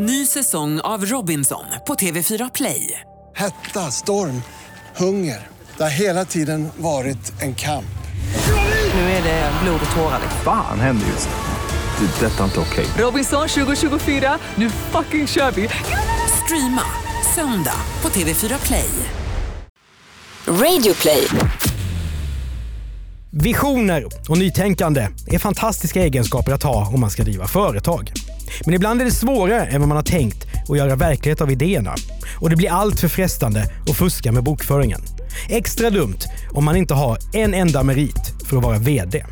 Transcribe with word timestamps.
Ny 0.00 0.26
säsong 0.26 0.80
av 0.80 1.04
Robinson 1.06 1.64
på 1.86 1.94
TV4 1.94 2.50
Play. 2.54 3.00
Hetta, 3.36 3.90
storm, 3.90 4.42
hunger. 4.96 5.46
Det 5.76 5.82
har 5.82 5.90
hela 5.90 6.24
tiden 6.24 6.68
varit 6.76 7.42
en 7.42 7.54
kamp. 7.54 7.98
Nu 8.94 9.00
är 9.00 9.22
det 9.22 9.52
blod 9.62 9.80
och 9.90 9.96
tårar. 9.96 10.20
Fan 10.44 10.80
händer 10.80 11.06
just 11.06 11.28
nu. 11.28 12.06
Det. 12.06 12.26
är 12.26 12.30
Detta 12.30 12.40
är 12.40 12.44
inte 12.44 12.60
okej. 12.60 12.86
Robinson 12.98 13.48
2024, 13.48 14.38
nu 14.54 14.70
fucking 14.70 15.26
kör 15.26 15.50
vi! 15.50 15.68
Streama 16.44 16.82
söndag 17.34 17.80
på 18.00 18.08
TV4 18.08 18.66
Play. 18.66 18.90
Radio 20.46 20.94
play. 20.94 21.28
Visioner 23.30 24.04
och 24.28 24.38
nytänkande 24.38 25.08
är 25.26 25.38
fantastiska 25.38 26.02
egenskaper 26.02 26.52
att 26.52 26.62
ha 26.62 26.88
om 26.88 27.00
man 27.00 27.10
ska 27.10 27.22
driva 27.22 27.46
företag. 27.46 28.12
Men 28.64 28.74
ibland 28.74 29.00
är 29.00 29.04
det 29.04 29.10
svårare 29.10 29.66
än 29.66 29.80
vad 29.80 29.88
man 29.88 29.96
har 29.96 30.04
tänkt 30.04 30.46
att 30.68 30.78
göra 30.78 30.96
verklighet 30.96 31.40
av 31.40 31.50
idéerna. 31.50 31.94
Och 32.40 32.50
det 32.50 32.56
blir 32.56 32.70
allt 32.70 33.00
för 33.00 33.08
frestande 33.08 33.64
att 33.90 33.96
fuska 33.96 34.32
med 34.32 34.42
bokföringen. 34.42 35.00
Extra 35.48 35.90
dumt 35.90 36.18
om 36.50 36.64
man 36.64 36.76
inte 36.76 36.94
har 36.94 37.18
en 37.32 37.54
enda 37.54 37.82
merit 37.82 38.32
för 38.48 38.56
att 38.56 38.62
vara 38.62 38.78
VD. 38.78 39.24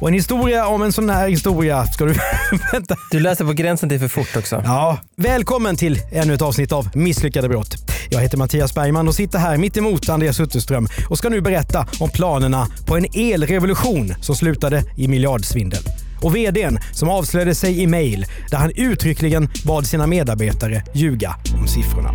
Och 0.00 0.08
en 0.08 0.14
historia 0.14 0.66
om 0.66 0.82
en 0.82 0.92
sån 0.92 1.10
här 1.10 1.28
historia 1.28 1.86
ska 1.86 2.04
du... 2.04 2.14
Vänta. 2.72 2.96
Du 3.10 3.20
läser 3.20 3.44
på 3.44 3.52
gränsen 3.52 3.88
till 3.88 3.98
för 4.00 4.08
fort 4.08 4.36
också. 4.36 4.62
Ja, 4.64 4.98
välkommen 5.16 5.76
till 5.76 6.00
ännu 6.12 6.34
ett 6.34 6.42
avsnitt 6.42 6.72
av 6.72 6.88
Misslyckade 6.94 7.48
brott. 7.48 7.76
Jag 8.10 8.20
heter 8.20 8.38
Mattias 8.38 8.74
Bergman 8.74 9.08
och 9.08 9.14
sitter 9.14 9.38
här 9.38 9.56
mitt 9.56 9.76
emot 9.76 10.08
Andreas 10.08 10.40
Utterström 10.40 10.88
och 11.08 11.18
ska 11.18 11.28
nu 11.28 11.40
berätta 11.40 11.86
om 12.00 12.10
planerna 12.10 12.66
på 12.86 12.96
en 12.96 13.06
elrevolution 13.14 14.14
som 14.20 14.36
slutade 14.36 14.84
i 14.96 15.08
miljardsvindel. 15.08 15.82
Och 16.22 16.36
VDn 16.36 16.78
som 16.92 17.08
avslöjade 17.08 17.54
sig 17.54 17.82
i 17.82 17.86
mejl 17.86 18.26
där 18.50 18.58
han 18.58 18.72
uttryckligen 18.76 19.48
bad 19.64 19.86
sina 19.86 20.06
medarbetare 20.06 20.82
ljuga 20.94 21.36
om 21.60 21.68
siffrorna. 21.68 22.12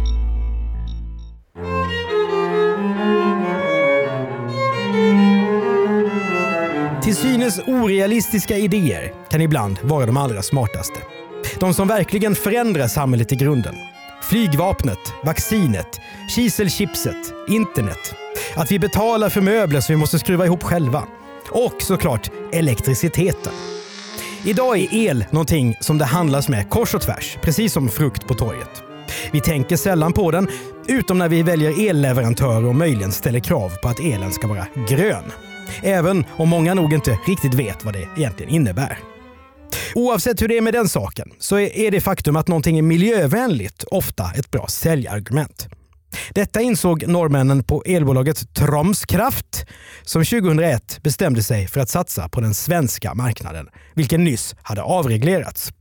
Till 7.03 7.15
synes 7.15 7.59
orealistiska 7.67 8.57
idéer 8.57 9.13
kan 9.29 9.41
ibland 9.41 9.77
vara 9.81 10.05
de 10.05 10.17
allra 10.17 10.41
smartaste. 10.41 10.99
De 11.59 11.73
som 11.73 11.87
verkligen 11.87 12.35
förändrar 12.35 12.87
samhället 12.87 13.31
i 13.31 13.35
grunden. 13.35 13.75
Flygvapnet, 14.23 15.13
vaccinet, 15.23 15.99
kiselchipset, 16.35 17.33
internet. 17.47 18.15
Att 18.55 18.71
vi 18.71 18.79
betalar 18.79 19.29
för 19.29 19.41
möbler 19.41 19.81
som 19.81 19.93
vi 19.93 19.99
måste 19.99 20.19
skruva 20.19 20.45
ihop 20.45 20.63
själva. 20.63 21.03
Och 21.49 21.81
såklart 21.81 22.31
elektriciteten. 22.53 23.53
Idag 24.45 24.79
är 24.79 24.93
el 24.93 25.25
någonting 25.31 25.75
som 25.79 25.97
det 25.97 26.05
handlas 26.05 26.49
med 26.49 26.69
kors 26.69 26.95
och 26.95 27.01
tvärs, 27.01 27.37
precis 27.41 27.73
som 27.73 27.89
frukt 27.89 28.27
på 28.27 28.33
torget. 28.33 28.83
Vi 29.31 29.41
tänker 29.41 29.75
sällan 29.75 30.13
på 30.13 30.31
den, 30.31 30.47
utom 30.87 31.17
när 31.17 31.29
vi 31.29 31.43
väljer 31.43 31.89
elleverantörer 31.89 32.65
och 32.65 32.75
möjligen 32.75 33.11
ställer 33.11 33.39
krav 33.39 33.71
på 33.81 33.87
att 33.87 33.99
elen 33.99 34.31
ska 34.31 34.47
vara 34.47 34.67
grön. 34.89 35.23
Även 35.83 36.25
om 36.37 36.49
många 36.49 36.73
nog 36.73 36.93
inte 36.93 37.17
riktigt 37.27 37.53
vet 37.53 37.85
vad 37.85 37.93
det 37.93 38.07
egentligen 38.17 38.53
innebär. 38.53 38.99
Oavsett 39.95 40.41
hur 40.41 40.47
det 40.47 40.57
är 40.57 40.61
med 40.61 40.73
den 40.73 40.89
saken 40.89 41.31
så 41.39 41.59
är 41.59 41.91
det 41.91 42.01
faktum 42.01 42.35
att 42.35 42.47
någonting 42.47 42.77
är 42.77 42.81
miljövänligt 42.81 43.83
ofta 43.83 44.31
ett 44.35 44.51
bra 44.51 44.67
säljargument. 44.67 45.67
Detta 46.33 46.61
insåg 46.61 47.07
norrmännen 47.07 47.63
på 47.63 47.83
elbolaget 47.85 48.53
Troms 48.53 49.05
Kraft 49.05 49.65
som 50.03 50.25
2001 50.25 50.99
bestämde 51.03 51.43
sig 51.43 51.67
för 51.67 51.79
att 51.79 51.89
satsa 51.89 52.29
på 52.29 52.41
den 52.41 52.53
svenska 52.53 53.13
marknaden, 53.13 53.67
vilken 53.95 54.23
nyss 54.23 54.55
hade 54.61 54.81
avreglerats. 54.81 55.71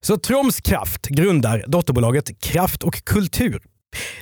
Så 0.00 0.16
Troms 0.16 0.60
Kraft 0.60 1.06
grundar 1.06 1.64
dotterbolaget 1.66 2.40
Kraft 2.40 2.82
och 2.82 3.04
Kultur. 3.04 3.62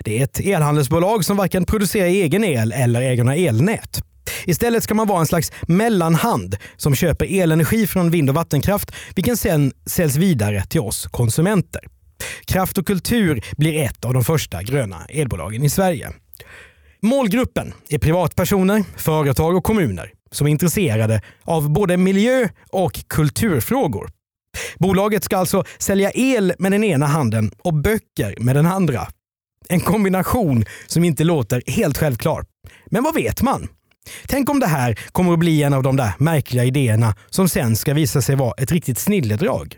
Det 0.05 0.19
är 0.19 0.25
ett 0.25 0.41
elhandelsbolag 0.41 1.25
som 1.25 1.37
varken 1.37 1.65
producerar 1.65 2.07
egen 2.07 2.45
el 2.45 2.73
eller 2.73 3.01
äger 3.01 3.25
några 3.25 3.37
elnät. 3.37 4.03
Istället 4.45 4.84
ska 4.84 4.94
man 4.94 5.06
vara 5.06 5.21
en 5.21 5.27
slags 5.27 5.53
mellanhand 5.62 6.56
som 6.77 6.94
köper 6.94 7.41
elenergi 7.41 7.87
från 7.87 8.11
vind 8.11 8.28
och 8.28 8.34
vattenkraft, 8.34 8.93
vilken 9.15 9.37
sen 9.37 9.73
säljs 9.87 10.17
vidare 10.17 10.65
till 10.67 10.81
oss 10.81 11.06
konsumenter. 11.06 11.81
Kraft 12.44 12.78
och 12.78 12.86
Kultur 12.86 13.44
blir 13.56 13.82
ett 13.82 14.04
av 14.04 14.14
de 14.14 14.25
första 14.25 14.62
gröna 14.62 15.04
elbolagen 15.08 15.64
i 15.64 15.70
Sverige. 15.70 16.10
Målgruppen 17.03 17.72
är 17.88 17.98
privatpersoner, 17.98 18.84
företag 18.97 19.56
och 19.56 19.64
kommuner 19.64 20.12
som 20.32 20.47
är 20.47 20.50
intresserade 20.50 21.22
av 21.44 21.70
både 21.70 21.97
miljö 21.97 22.48
och 22.70 23.00
kulturfrågor. 23.08 24.10
Bolaget 24.78 25.25
ska 25.25 25.36
alltså 25.36 25.64
sälja 25.78 26.10
el 26.14 26.54
med 26.58 26.72
den 26.72 26.84
ena 26.84 27.06
handen 27.06 27.50
och 27.58 27.75
böcker 27.75 28.34
med 28.41 28.56
den 28.56 28.66
andra. 28.66 29.08
En 29.69 29.81
kombination 29.81 30.64
som 30.87 31.04
inte 31.04 31.25
låter 31.25 31.62
helt 31.66 31.98
självklar. 31.98 32.44
Men 32.87 33.04
vad 33.04 33.14
vet 33.14 33.42
man? 33.42 33.69
Tänk 34.26 34.50
om 34.50 34.60
det 34.60 34.66
här 34.66 34.98
kommer 35.12 35.32
att 35.32 35.38
bli 35.38 35.62
en 35.62 35.75
av 35.75 35.82
de 35.82 35.97
där 35.97 36.12
märkliga 36.19 36.64
idéerna 36.64 37.14
som 37.31 37.48
sen 37.48 37.76
ska 37.76 37.94
visa 37.94 38.22
sig 38.22 38.37
vara 38.37 38.54
ett 38.58 38.72
riktigt 38.72 38.98
snilledrag. 38.98 39.76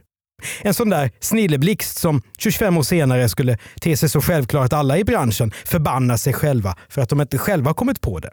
En 0.62 0.74
sån 0.74 0.88
där 0.88 1.10
snilleblixt 1.20 1.98
som 1.98 2.22
25 2.38 2.76
år 2.76 2.82
senare 2.82 3.28
skulle 3.28 3.58
te 3.80 3.96
sig 3.96 4.08
så 4.08 4.20
självklar 4.20 4.64
att 4.64 4.72
alla 4.72 4.98
i 4.98 5.04
branschen 5.04 5.52
förbannar 5.64 6.16
sig 6.16 6.32
själva 6.32 6.76
för 6.88 7.02
att 7.02 7.08
de 7.08 7.20
inte 7.20 7.38
själva 7.38 7.74
kommit 7.74 8.00
på 8.00 8.18
det. 8.18 8.30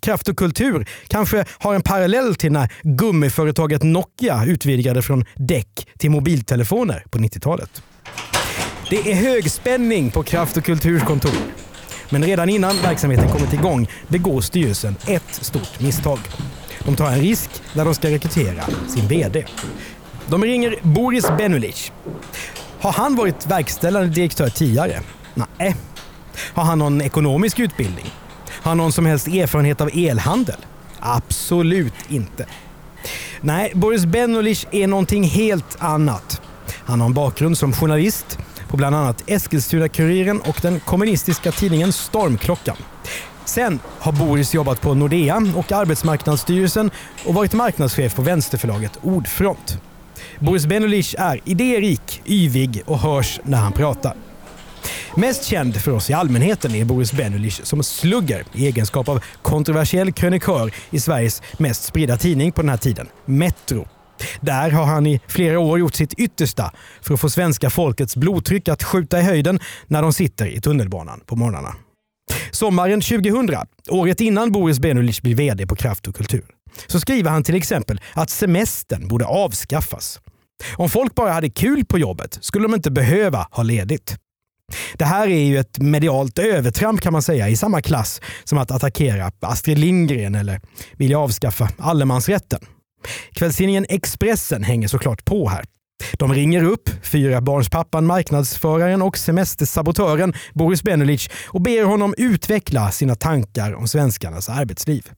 Kraft 0.00 0.28
och 0.28 0.36
kultur 0.36 0.88
kanske 1.08 1.44
har 1.58 1.74
en 1.74 1.82
parallell 1.82 2.34
till 2.34 2.52
när 2.52 2.72
gummiföretaget 2.82 3.82
Nokia 3.82 4.44
utvidgade 4.44 5.02
från 5.02 5.24
däck 5.34 5.88
till 5.98 6.10
mobiltelefoner 6.10 7.04
på 7.10 7.18
90-talet. 7.18 7.82
Det 8.90 9.12
är 9.12 9.14
högspänning 9.14 10.10
på 10.10 10.22
Kraft 10.22 10.56
och 10.56 10.64
kulturs 10.64 11.02
kontor. 11.02 11.32
Men 12.10 12.24
redan 12.24 12.48
innan 12.48 12.76
verksamheten 12.76 13.28
kommit 13.28 13.52
igång 13.52 13.88
begår 14.08 14.40
styrelsen 14.40 14.96
ett 15.06 15.34
stort 15.34 15.80
misstag. 15.80 16.18
De 16.84 16.96
tar 16.96 17.10
en 17.10 17.20
risk 17.20 17.50
när 17.74 17.84
de 17.84 17.94
ska 17.94 18.10
rekrytera 18.10 18.64
sin 18.88 19.08
VD. 19.08 19.44
De 20.30 20.44
ringer 20.44 20.76
Boris 20.82 21.28
Benulic. 21.38 21.92
Har 22.80 22.92
han 22.92 23.16
varit 23.16 23.46
verkställande 23.46 24.08
direktör 24.08 24.48
tidigare? 24.48 25.00
Nej. 25.34 25.46
Eh. 25.58 25.74
Har 26.54 26.64
han 26.64 26.78
någon 26.78 27.00
ekonomisk 27.00 27.58
utbildning? 27.58 28.06
Har 28.48 28.70
han 28.70 28.78
någon 28.78 28.92
som 28.92 29.06
helst 29.06 29.28
erfarenhet 29.28 29.80
av 29.80 29.90
elhandel? 29.94 30.56
Absolut 31.00 31.94
inte. 32.08 32.46
Nej, 33.40 33.72
Boris 33.74 34.04
Benulic 34.04 34.66
är 34.70 34.86
någonting 34.86 35.24
helt 35.24 35.76
annat. 35.78 36.40
Han 36.84 37.00
har 37.00 37.06
en 37.06 37.14
bakgrund 37.14 37.58
som 37.58 37.72
journalist 37.72 38.38
på 38.68 38.76
bland 38.76 38.96
annat 38.96 39.22
Eskilstuna-Kuriren 39.26 40.40
och 40.40 40.58
den 40.62 40.80
kommunistiska 40.80 41.52
tidningen 41.52 41.92
Stormklockan. 41.92 42.76
Sen 43.44 43.78
har 43.98 44.12
Boris 44.12 44.54
jobbat 44.54 44.80
på 44.80 44.94
Nordea 44.94 45.42
och 45.56 45.72
Arbetsmarknadsstyrelsen 45.72 46.90
och 47.26 47.34
varit 47.34 47.52
marknadschef 47.52 48.14
på 48.14 48.22
vänsterförlaget 48.22 48.98
Ordfront. 49.02 49.78
Boris 50.38 50.66
Benulic 50.66 51.14
är 51.18 51.40
idérik, 51.44 52.22
yvig 52.26 52.82
och 52.86 52.98
hörs 52.98 53.40
när 53.44 53.58
han 53.58 53.72
pratar. 53.72 54.14
Mest 55.16 55.44
känd 55.44 55.76
för 55.76 55.92
oss 55.92 56.10
i 56.10 56.12
allmänheten 56.12 56.74
är 56.74 56.84
Boris 56.84 57.12
Benulic 57.12 57.60
som 57.64 57.82
slugger 57.82 58.44
i 58.52 58.66
egenskap 58.66 59.08
av 59.08 59.24
kontroversiell 59.42 60.12
krönikör 60.12 60.74
i 60.90 61.00
Sveriges 61.00 61.42
mest 61.58 61.84
spridda 61.84 62.16
tidning 62.16 62.52
på 62.52 62.62
den 62.62 62.68
här 62.68 62.76
tiden, 62.76 63.08
Metro. 63.24 63.88
Där 64.40 64.70
har 64.70 64.84
han 64.84 65.06
i 65.06 65.20
flera 65.26 65.60
år 65.60 65.78
gjort 65.78 65.94
sitt 65.94 66.12
yttersta 66.12 66.72
för 67.00 67.14
att 67.14 67.20
få 67.20 67.28
svenska 67.30 67.70
folkets 67.70 68.16
blodtryck 68.16 68.68
att 68.68 68.82
skjuta 68.82 69.20
i 69.20 69.22
höjden 69.22 69.60
när 69.86 70.02
de 70.02 70.12
sitter 70.12 70.46
i 70.46 70.60
tunnelbanan 70.60 71.20
på 71.26 71.36
morgnarna. 71.36 71.74
Sommaren 72.50 73.00
2000, 73.00 73.56
året 73.88 74.20
innan 74.20 74.52
Boris 74.52 74.78
Benulic 74.78 75.22
blir 75.22 75.34
VD 75.34 75.66
på 75.66 75.76
Kraft 75.76 76.08
och 76.08 76.14
Kultur, 76.14 76.44
så 76.86 77.00
skriver 77.00 77.30
han 77.30 77.44
till 77.44 77.54
exempel 77.54 78.00
att 78.12 78.30
semestern 78.30 79.08
borde 79.08 79.26
avskaffas. 79.26 80.20
Om 80.76 80.88
folk 80.88 81.14
bara 81.14 81.32
hade 81.32 81.50
kul 81.50 81.84
på 81.84 81.98
jobbet 81.98 82.38
skulle 82.40 82.64
de 82.64 82.74
inte 82.74 82.90
behöva 82.90 83.46
ha 83.50 83.62
ledigt. 83.62 84.16
Det 84.94 85.04
här 85.04 85.28
är 85.28 85.44
ju 85.44 85.58
ett 85.58 85.78
medialt 85.78 86.38
övertramp 86.38 87.00
kan 87.00 87.12
man 87.12 87.22
säga 87.22 87.48
i 87.48 87.56
samma 87.56 87.82
klass 87.82 88.20
som 88.44 88.58
att 88.58 88.70
attackera 88.70 89.32
Astrid 89.40 89.78
Lindgren 89.78 90.34
eller 90.34 90.60
vilja 90.96 91.18
avskaffa 91.18 91.68
allemansrätten. 91.78 92.60
Kvällstidningen 93.32 93.86
Expressen 93.88 94.62
hänger 94.62 94.88
såklart 94.88 95.24
på 95.24 95.48
här. 95.48 95.64
De 96.12 96.34
ringer 96.34 96.64
upp 96.64 96.90
fyrabarnspappan, 97.02 98.06
marknadsföraren 98.06 99.02
och 99.02 99.18
semestersabotören 99.18 100.32
Boris 100.54 100.82
Benulic 100.82 101.28
och 101.46 101.60
ber 101.60 101.84
honom 101.84 102.14
utveckla 102.18 102.90
sina 102.90 103.14
tankar 103.14 103.74
om 103.74 103.88
svenskarnas 103.88 104.48
arbetsliv. 104.48 105.10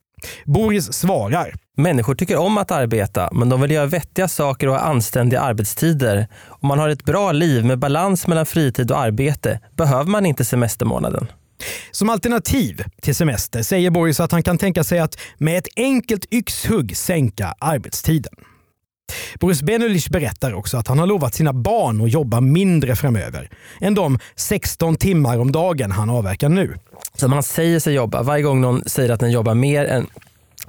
Boris 0.45 0.93
svarar. 0.93 1.53
Människor 1.77 2.15
tycker 2.15 2.37
om 2.37 2.57
att 2.57 2.71
arbeta, 2.71 3.29
men 3.31 3.49
de 3.49 3.61
vill 3.61 3.71
göra 3.71 3.85
vettiga 3.85 4.27
saker 4.27 4.67
och 4.67 4.73
ha 4.73 4.81
anständiga 4.81 5.41
arbetstider. 5.41 6.27
Om 6.47 6.67
man 6.67 6.79
har 6.79 6.89
ett 6.89 7.05
bra 7.05 7.31
liv 7.31 7.65
med 7.65 7.79
balans 7.79 8.27
mellan 8.27 8.45
fritid 8.45 8.91
och 8.91 8.99
arbete 8.99 9.59
behöver 9.77 10.09
man 10.09 10.25
inte 10.25 10.45
semestermånaden. 10.45 11.27
Som 11.91 12.09
alternativ 12.09 12.83
till 13.01 13.15
semester 13.15 13.63
säger 13.63 13.89
Boris 13.89 14.19
att 14.19 14.31
han 14.31 14.43
kan 14.43 14.57
tänka 14.57 14.83
sig 14.83 14.99
att 14.99 15.17
med 15.37 15.57
ett 15.57 15.67
enkelt 15.75 16.33
yxhugg 16.33 16.97
sänka 16.97 17.55
arbetstiden. 17.59 18.33
Boris 19.39 19.61
Benulich 19.61 20.09
berättar 20.09 20.53
också 20.53 20.77
att 20.77 20.87
han 20.87 20.99
har 20.99 21.07
lovat 21.07 21.33
sina 21.33 21.53
barn 21.53 22.01
att 22.01 22.11
jobba 22.11 22.41
mindre 22.41 22.95
framöver 22.95 23.49
än 23.81 23.93
de 23.93 24.19
16 24.35 24.95
timmar 24.95 25.37
om 25.37 25.51
dagen 25.51 25.91
han 25.91 26.09
avverkar 26.09 26.49
nu. 26.49 26.77
Så 27.15 27.27
man 27.27 27.43
säger 27.43 27.79
sig 27.79 27.93
jobba. 27.93 28.23
Varje 28.23 28.43
gång 28.43 28.61
någon 28.61 28.83
säger 28.85 29.09
att 29.09 29.19
den 29.19 29.31
jobbar 29.31 29.55
mer 29.55 29.85
än 29.85 30.07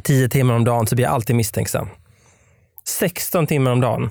10 0.03 0.29
timmar 0.29 0.55
om 0.55 0.65
dagen 0.65 0.87
så 0.87 0.95
blir 0.95 1.05
jag 1.05 1.15
alltid 1.15 1.37
misstänksam. 1.37 1.89
16 2.89 3.47
timmar 3.47 3.71
om 3.71 3.81
dagen. 3.81 4.11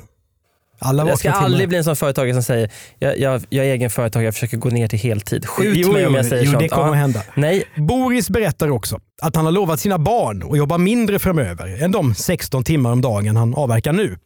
Alla 0.83 1.07
Jag 1.07 1.19
ska 1.19 1.31
aldrig 1.31 1.59
timmar. 1.59 1.67
bli 1.67 1.77
en 1.77 1.83
sån 1.83 1.95
företagare 1.95 2.33
som 2.33 2.43
säger 2.43 2.71
jag, 2.99 3.19
jag, 3.19 3.41
jag 3.49 3.65
är 3.65 3.71
egen 3.71 3.89
företagare, 3.89 4.27
jag 4.27 4.33
försöker 4.33 4.57
gå 4.57 4.69
ner 4.69 4.87
till 4.87 4.99
heltid. 4.99 5.45
Skjut 5.45 5.77
Jo, 5.77 5.91
mig 5.93 6.07
om 6.07 6.15
jag 6.15 6.25
säger 6.25 6.43
jo, 6.43 6.51
sånt. 6.51 6.63
det 6.63 6.69
kommer 6.69 6.87
Ja. 6.87 6.93
hända. 6.93 7.21
Nej, 7.35 7.63
Boris 7.77 8.29
berättar 8.29 8.69
också 8.69 8.99
att 9.21 9.35
han 9.35 9.45
har 9.45 9.51
lovat 9.51 9.79
sina 9.79 9.97
barn 9.99 10.43
att 10.51 10.57
jobba 10.57 10.77
mindre 10.77 11.19
framöver 11.19 11.83
än 11.83 11.91
de 11.91 12.15
16 12.15 12.63
timmar 12.63 12.91
om 12.91 13.01
dagen 13.01 13.35
han 13.37 13.55
avverkar 13.55 13.93
nu. 13.93 14.17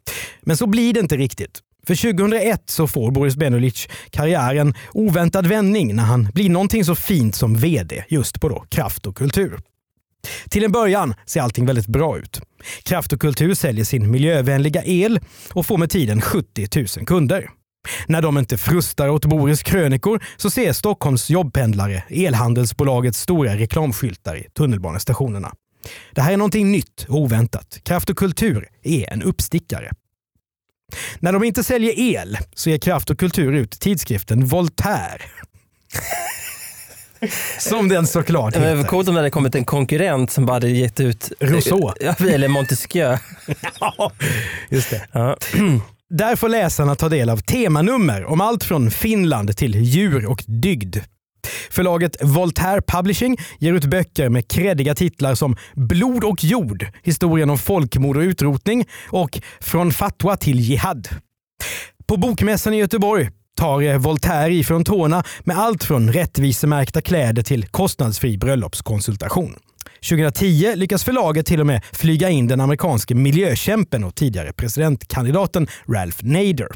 Men 0.41 0.57
så 0.57 0.67
blir 0.67 0.93
det 0.93 0.99
inte 0.99 1.17
riktigt. 1.17 1.59
För 1.87 1.95
2001 1.95 2.61
så 2.65 2.87
får 2.87 3.11
Boris 3.11 3.35
Benulich 3.35 3.87
karriären 4.09 4.73
oväntad 4.93 5.47
vändning 5.47 5.95
när 5.95 6.03
han 6.03 6.29
blir 6.33 6.49
någonting 6.49 6.85
så 6.85 6.95
fint 6.95 7.35
som 7.35 7.55
VD 7.57 8.03
just 8.07 8.41
på 8.41 8.49
då 8.49 8.65
Kraft 8.69 9.07
och 9.07 9.17
Kultur. 9.17 9.59
Till 10.49 10.63
en 10.63 10.71
början 10.71 11.13
ser 11.25 11.41
allting 11.41 11.65
väldigt 11.65 11.87
bra 11.87 12.17
ut. 12.17 12.41
Kraft 12.83 13.13
och 13.13 13.21
Kultur 13.21 13.53
säljer 13.53 13.85
sin 13.85 14.11
miljövänliga 14.11 14.83
el 14.85 15.19
och 15.53 15.65
får 15.65 15.77
med 15.77 15.89
tiden 15.89 16.21
70 16.21 16.67
000 16.97 17.05
kunder. 17.05 17.49
När 18.07 18.21
de 18.21 18.37
inte 18.37 18.57
frustar 18.57 19.09
åt 19.09 19.25
Boris 19.25 19.63
krönikor 19.63 20.23
så 20.37 20.49
ser 20.49 20.73
Stockholms 20.73 21.29
jobbpendlare 21.29 22.03
elhandelsbolagets 22.09 23.19
stora 23.19 23.55
reklamskyltar 23.55 24.35
i 24.35 24.43
tunnelbanestationerna. 24.43 25.53
Det 26.11 26.21
här 26.21 26.33
är 26.33 26.37
någonting 26.37 26.71
nytt 26.71 27.05
och 27.09 27.17
oväntat. 27.17 27.79
Kraft 27.83 28.09
och 28.09 28.17
Kultur 28.17 28.67
är 28.83 29.13
en 29.13 29.23
uppstickare. 29.23 29.91
När 31.19 31.33
de 31.33 31.43
inte 31.43 31.63
säljer 31.63 31.99
el 31.99 32.37
så 32.53 32.69
ger 32.69 32.77
Kraft 32.77 33.09
och 33.09 33.19
Kultur 33.19 33.53
ut 33.53 33.71
tidskriften 33.71 34.45
Voltaire. 34.45 35.21
Som 37.59 37.89
den 37.89 38.07
såklart 38.07 38.53
det 38.53 38.75
var 38.75 38.83
coolt 38.83 39.07
om 39.07 39.15
det 39.15 39.19
hade 39.19 39.29
kommit 39.29 39.55
en 39.55 39.65
konkurrent 39.65 40.31
som 40.31 40.45
bara 40.45 40.53
hade 40.53 40.69
gett 40.69 40.99
ut 40.99 41.31
Rousseau. 41.39 41.93
Ja, 41.99 42.15
eller 42.29 42.47
Montesquieu. 42.47 43.17
Ja, 43.79 44.11
just 44.69 44.89
det. 44.89 45.07
Ja. 45.11 45.37
Där 46.09 46.35
får 46.35 46.49
läsarna 46.49 46.95
ta 46.95 47.09
del 47.09 47.29
av 47.29 47.37
temanummer 47.37 48.25
om 48.25 48.41
allt 48.41 48.63
från 48.63 48.91
Finland 48.91 49.57
till 49.57 49.75
djur 49.75 50.25
och 50.25 50.43
dygd. 50.47 50.97
Förlaget 51.69 52.17
Voltaire 52.21 52.81
Publishing 52.81 53.37
ger 53.59 53.73
ut 53.73 53.85
böcker 53.85 54.29
med 54.29 54.47
kreddiga 54.47 54.95
titlar 54.95 55.35
som 55.35 55.57
Blod 55.75 56.23
och 56.23 56.43
jord, 56.43 56.85
historien 57.03 57.49
om 57.49 57.57
folkmord 57.57 58.17
och 58.17 58.21
utrotning 58.21 58.85
och 59.09 59.39
Från 59.59 59.91
fatwa 59.91 60.37
till 60.37 60.59
jihad. 60.59 61.09
På 62.07 62.17
Bokmässan 62.17 62.73
i 62.73 62.77
Göteborg 62.77 63.29
tar 63.57 63.97
Voltaire 63.97 63.97
Voltaire 63.97 64.53
ifrån 64.53 64.83
tårna 64.83 65.23
med 65.43 65.57
allt 65.57 65.83
från 65.83 66.13
rättvisemärkta 66.13 67.01
kläder 67.01 67.43
till 67.43 67.67
kostnadsfri 67.67 68.37
bröllopskonsultation. 68.37 69.55
2010 70.09 70.75
lyckas 70.75 71.03
förlaget 71.03 71.45
till 71.45 71.59
och 71.59 71.67
med 71.67 71.83
flyga 71.93 72.29
in 72.29 72.47
den 72.47 72.61
amerikanske 72.61 73.15
miljökämpen 73.15 74.03
och 74.03 74.15
tidigare 74.15 74.53
presidentkandidaten 74.53 75.67
Ralph 75.87 76.25
Nader. 76.25 76.67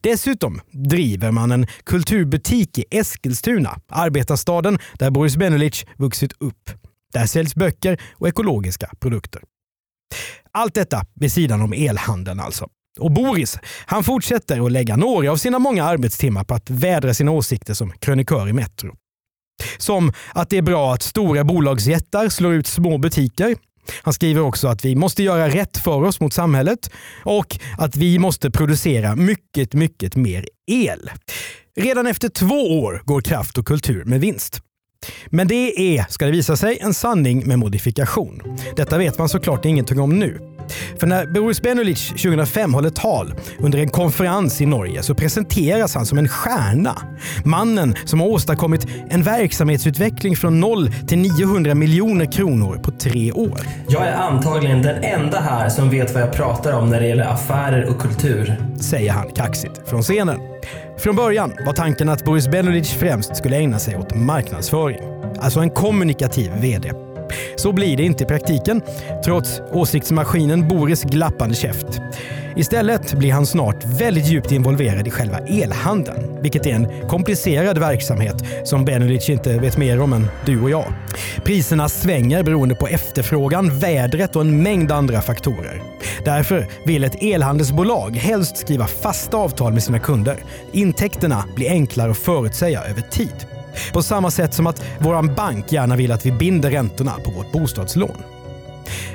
Dessutom 0.00 0.60
driver 0.72 1.30
man 1.30 1.52
en 1.52 1.66
kulturbutik 1.84 2.78
i 2.78 2.84
Eskilstuna, 2.90 3.78
arbetarstaden 3.88 4.78
där 4.98 5.10
Boris 5.10 5.36
Benulich 5.36 5.86
vuxit 5.96 6.32
upp. 6.40 6.70
Där 7.12 7.26
säljs 7.26 7.54
böcker 7.54 8.00
och 8.12 8.28
ekologiska 8.28 8.90
produkter. 9.00 9.42
Allt 10.52 10.74
detta 10.74 11.06
vid 11.14 11.32
sidan 11.32 11.62
om 11.62 11.72
elhandeln 11.72 12.40
alltså. 12.40 12.68
Och 12.98 13.12
Boris, 13.12 13.58
han 13.86 14.04
fortsätter 14.04 14.66
att 14.66 14.72
lägga 14.72 14.96
några 14.96 15.32
av 15.32 15.36
sina 15.36 15.58
många 15.58 15.84
arbetstimmar 15.84 16.44
på 16.44 16.54
att 16.54 16.70
vädra 16.70 17.14
sina 17.14 17.30
åsikter 17.30 17.74
som 17.74 17.92
krönikör 17.92 18.48
i 18.48 18.52
Metro. 18.52 18.96
Som 19.78 20.12
att 20.32 20.50
det 20.50 20.56
är 20.58 20.62
bra 20.62 20.94
att 20.94 21.02
stora 21.02 21.44
bolagsjättar 21.44 22.28
slår 22.28 22.54
ut 22.54 22.66
små 22.66 22.98
butiker. 22.98 23.56
Han 24.02 24.14
skriver 24.14 24.40
också 24.40 24.68
att 24.68 24.84
vi 24.84 24.94
måste 24.94 25.22
göra 25.22 25.48
rätt 25.48 25.76
för 25.76 26.02
oss 26.02 26.20
mot 26.20 26.32
samhället 26.32 26.90
och 27.24 27.58
att 27.78 27.96
vi 27.96 28.18
måste 28.18 28.50
producera 28.50 29.16
mycket, 29.16 29.74
mycket 29.74 30.16
mer 30.16 30.48
el. 30.66 31.10
Redan 31.80 32.06
efter 32.06 32.28
två 32.28 32.80
år 32.80 33.02
går 33.04 33.20
Kraft 33.20 33.58
och 33.58 33.66
Kultur 33.66 34.04
med 34.04 34.20
vinst. 34.20 34.60
Men 35.26 35.48
det 35.48 35.96
är, 35.96 36.06
ska 36.08 36.24
det 36.24 36.32
visa 36.32 36.56
sig, 36.56 36.78
en 36.80 36.94
sanning 36.94 37.46
med 37.46 37.58
modifikation. 37.58 38.42
Detta 38.76 38.98
vet 38.98 39.18
man 39.18 39.28
såklart 39.28 39.64
ingenting 39.64 40.00
om 40.00 40.18
nu. 40.18 40.55
För 41.00 41.06
när 41.06 41.26
Boris 41.26 41.62
Benulich 41.62 42.08
2005 42.08 42.74
håller 42.74 42.90
tal 42.90 43.34
under 43.58 43.78
en 43.78 43.88
konferens 43.88 44.60
i 44.60 44.66
Norge 44.66 45.02
så 45.02 45.14
presenteras 45.14 45.94
han 45.94 46.06
som 46.06 46.18
en 46.18 46.28
stjärna. 46.28 47.02
Mannen 47.44 47.94
som 48.04 48.20
har 48.20 48.26
åstadkommit 48.26 48.86
en 49.10 49.22
verksamhetsutveckling 49.22 50.36
från 50.36 50.60
0 50.60 50.92
till 51.08 51.18
900 51.18 51.74
miljoner 51.74 52.32
kronor 52.32 52.80
på 52.82 52.90
tre 52.90 53.32
år. 53.32 53.60
Jag 53.88 54.06
är 54.06 54.14
antagligen 54.14 54.82
den 54.82 55.04
enda 55.04 55.40
här 55.40 55.68
som 55.68 55.90
vet 55.90 56.14
vad 56.14 56.22
jag 56.22 56.32
pratar 56.32 56.72
om 56.72 56.90
när 56.90 57.00
det 57.00 57.06
gäller 57.06 57.26
affärer 57.26 57.84
och 57.90 58.00
kultur. 58.00 58.56
säger 58.80 59.12
han 59.12 59.30
kaxigt 59.30 59.88
från 59.88 60.02
scenen. 60.02 60.38
Från 60.98 61.16
början 61.16 61.52
var 61.66 61.72
tanken 61.72 62.08
att 62.08 62.24
Boris 62.24 62.48
Benulich 62.48 62.98
främst 62.98 63.36
skulle 63.36 63.56
ägna 63.56 63.78
sig 63.78 63.96
åt 63.96 64.14
marknadsföring. 64.14 64.98
Alltså 65.38 65.60
en 65.60 65.70
kommunikativ 65.70 66.52
VD. 66.60 67.05
Så 67.56 67.72
blir 67.72 67.96
det 67.96 68.02
inte 68.02 68.24
i 68.24 68.26
praktiken, 68.26 68.82
trots 69.24 69.60
åsiktsmaskinen 69.72 70.68
Boris 70.68 71.02
glappande 71.02 71.54
käft. 71.54 72.00
Istället 72.56 73.14
blir 73.14 73.32
han 73.32 73.46
snart 73.46 73.84
väldigt 73.84 74.26
djupt 74.26 74.52
involverad 74.52 75.06
i 75.06 75.10
själva 75.10 75.38
elhandeln, 75.38 76.42
vilket 76.42 76.66
är 76.66 76.70
en 76.70 77.08
komplicerad 77.08 77.78
verksamhet 77.78 78.36
som 78.64 78.84
Benelich 78.84 79.30
inte 79.30 79.58
vet 79.58 79.76
mer 79.76 80.00
om 80.00 80.12
än 80.12 80.28
du 80.46 80.62
och 80.62 80.70
jag. 80.70 80.92
Priserna 81.44 81.88
svänger 81.88 82.42
beroende 82.42 82.74
på 82.74 82.86
efterfrågan, 82.86 83.78
vädret 83.78 84.36
och 84.36 84.42
en 84.42 84.62
mängd 84.62 84.92
andra 84.92 85.20
faktorer. 85.22 85.82
Därför 86.24 86.66
vill 86.84 87.04
ett 87.04 87.22
elhandelsbolag 87.22 88.16
helst 88.16 88.56
skriva 88.56 88.86
fasta 88.86 89.36
avtal 89.36 89.72
med 89.72 89.82
sina 89.82 89.98
kunder. 89.98 90.36
Intäkterna 90.72 91.44
blir 91.56 91.70
enklare 91.70 92.10
att 92.10 92.18
förutsäga 92.18 92.84
över 92.84 93.02
tid. 93.02 93.55
På 93.92 94.02
samma 94.02 94.30
sätt 94.30 94.54
som 94.54 94.66
att 94.66 94.82
vår 94.98 95.34
bank 95.34 95.72
gärna 95.72 95.96
vill 95.96 96.12
att 96.12 96.26
vi 96.26 96.32
binder 96.32 96.70
räntorna 96.70 97.12
på 97.24 97.30
vårt 97.30 97.52
bostadslån. 97.52 98.16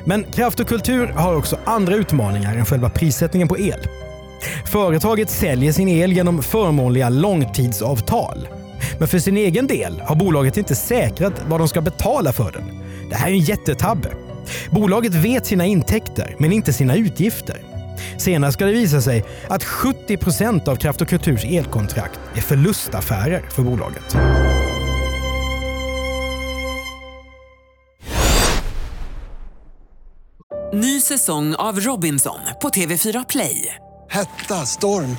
Men 0.06 0.24
Kraft 0.24 0.60
och 0.60 0.68
Kultur 0.68 1.08
har 1.08 1.36
också 1.36 1.58
andra 1.66 1.96
utmaningar 1.96 2.56
än 2.56 2.66
själva 2.66 2.90
prissättningen 2.90 3.48
på 3.48 3.60
el. 3.60 3.80
Företaget 4.66 5.30
säljer 5.30 5.72
sin 5.72 5.88
el 5.88 6.12
genom 6.12 6.44
förmånliga 6.44 7.10
långtidsavtal. 7.10 8.48
Men 9.00 9.08
för 9.08 9.20
sin 9.20 9.38
egen 9.38 9.68
del 9.68 10.02
har 10.02 10.16
bolaget 10.16 10.58
inte 10.58 10.76
säkrat 10.76 11.34
vad 11.48 11.60
de 11.60 11.68
ska 11.68 11.82
betala 11.82 12.34
för 12.34 12.52
den. 12.52 12.64
Det 13.10 13.16
här 13.16 13.28
är 13.28 13.32
en 13.32 13.40
jättetabbe. 13.40 14.10
Bolaget 14.70 15.14
vet 15.14 15.46
sina 15.46 15.66
intäkter, 15.66 16.36
men 16.40 16.52
inte 16.52 16.74
sina 16.74 16.96
utgifter. 16.96 17.71
Senare 18.18 18.52
ska 18.52 18.66
det 18.66 18.72
visa 18.72 19.02
sig 19.02 19.24
att 19.50 19.64
70 19.64 20.18
procent 20.18 20.68
av 20.68 20.76
Kraft 20.76 21.02
och 21.02 21.08
Kulturs 21.08 21.46
elkontrakt 21.46 22.20
är 22.36 22.42
förlustaffärer 22.42 23.42
för 23.52 23.64
bolaget. 23.64 24.16
Ny 30.74 31.02
säsong 31.02 31.56
av 31.56 31.80
Robinson 31.80 32.40
på 32.62 32.70
TV4 32.70 33.26
Play. 33.30 33.76
Hetta, 34.10 34.66
storm, 34.66 35.18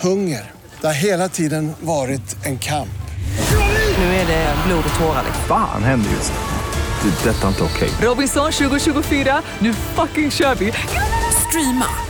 hunger. 0.00 0.50
Det 0.80 0.86
har 0.86 0.94
hela 0.94 1.28
tiden 1.28 1.72
varit 1.80 2.46
en 2.46 2.58
kamp. 2.58 2.88
Nu 3.98 4.04
är 4.04 4.26
det 4.26 4.54
blod 4.66 4.84
och 4.92 5.00
tårar. 5.00 5.24
Fan 5.48 5.82
händer 5.82 6.10
just 6.10 6.32
nu. 6.32 7.10
Det. 7.10 7.30
är 7.30 7.32
Detta 7.32 7.44
är 7.44 7.48
inte 7.48 7.62
okej. 7.62 7.90
Robinson 8.00 8.52
2024, 8.52 9.42
nu 9.58 9.74
fucking 9.74 10.30
kör 10.30 10.54
vi! 10.54 10.72
Streama 11.48 12.09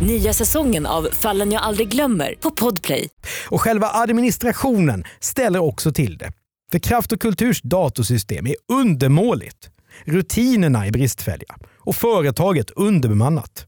Nya 0.00 0.32
säsongen 0.32 0.86
av 0.86 1.08
Fallen 1.12 1.52
jag 1.52 1.62
aldrig 1.62 1.88
glömmer 1.88 2.34
på 2.40 2.50
Podplay. 2.50 3.08
Och 3.48 3.60
själva 3.60 3.90
administrationen 3.92 5.04
ställer 5.20 5.58
också 5.58 5.92
till 5.92 6.18
det. 6.18 6.32
För 6.72 6.78
Kraft 6.78 7.12
och 7.12 7.20
Kulturs 7.20 7.62
datorsystem 7.62 8.46
är 8.46 8.54
undermåligt. 8.72 9.70
Rutinerna 10.04 10.86
är 10.86 10.90
bristfälliga 10.90 11.56
och 11.78 11.96
företaget 11.96 12.70
underbemannat. 12.70 13.66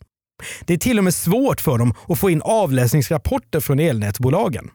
Det 0.65 0.75
är 0.75 0.79
till 0.79 0.99
och 0.99 1.05
med 1.05 1.15
svårt 1.15 1.61
för 1.61 1.79
dem 1.79 1.95
att 2.09 2.19
få 2.19 2.31
in 2.31 2.43
avläsningsrapporter 2.43 3.61
från 3.61 3.79
elnätsbolagen. 3.79 4.71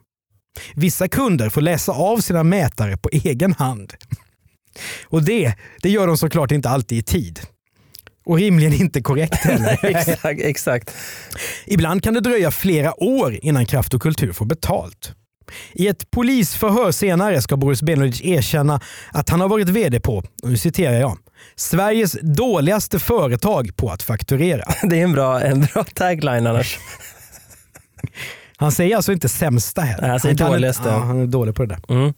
Vissa 0.76 1.08
kunder 1.08 1.50
får 1.50 1.62
läsa 1.62 1.92
av 1.92 2.18
sina 2.18 2.44
mätare 2.44 2.98
på 2.98 3.10
egen 3.12 3.54
hand. 3.54 3.94
Och 5.04 5.24
det, 5.24 5.54
det 5.82 5.90
gör 5.90 6.08
de 6.08 6.18
såklart 6.18 6.52
inte 6.52 6.70
alltid 6.70 6.98
i 6.98 7.04
tid. 7.04 7.40
Och 8.26 8.38
rimligen 8.38 8.74
inte 8.74 9.02
korrekt 9.02 9.36
heller. 9.36 9.80
exakt, 9.86 10.42
exakt. 10.42 10.92
Ibland 11.66 12.04
kan 12.04 12.14
det 12.14 12.20
dröja 12.20 12.52
flera 12.52 13.04
år 13.04 13.40
innan 13.42 13.66
Kraft 13.66 13.94
och 13.94 14.02
Kultur 14.02 14.32
får 14.34 14.46
betalt. 14.46 15.16
I 15.74 15.88
ett 15.88 16.12
polisförhör 16.12 16.92
senare 16.92 17.42
ska 17.42 17.58
Boris 17.58 17.82
Benovic 17.82 18.22
erkänna 18.22 18.80
att 19.12 19.30
han 19.30 19.42
har 19.42 19.50
varit 19.50 19.70
vd 19.70 20.00
på, 20.00 20.18
och 20.18 20.50
nu 20.50 20.58
citerar 20.58 21.00
jag, 21.00 21.18
Sveriges 21.56 22.18
dåligaste 22.22 23.00
företag 23.00 23.76
på 23.76 23.90
att 23.90 24.04
fakturera. 24.04 24.64
Det 24.90 25.00
är 25.00 25.04
en 25.04 25.12
bra, 25.12 25.42
en 25.42 25.62
bra 25.74 25.84
tagline 25.84 26.48
annars. 26.48 26.80
Han 28.58 28.72
säger 28.72 28.96
alltså 28.96 29.12
inte 29.12 29.30
sämsta 29.30 29.82
heller. 29.82 30.02
Nej, 30.02 30.10
han 30.10 30.20
säger 30.20 30.36
kan 30.36 30.52
dåligaste. 30.52 30.90
Ja, 30.90 30.98
han 30.98 31.22
är 31.22 31.26
dålig 31.26 31.56
på 31.56 31.66
det 31.66 31.76
där. 31.76 31.96
Mm. 31.96 32.14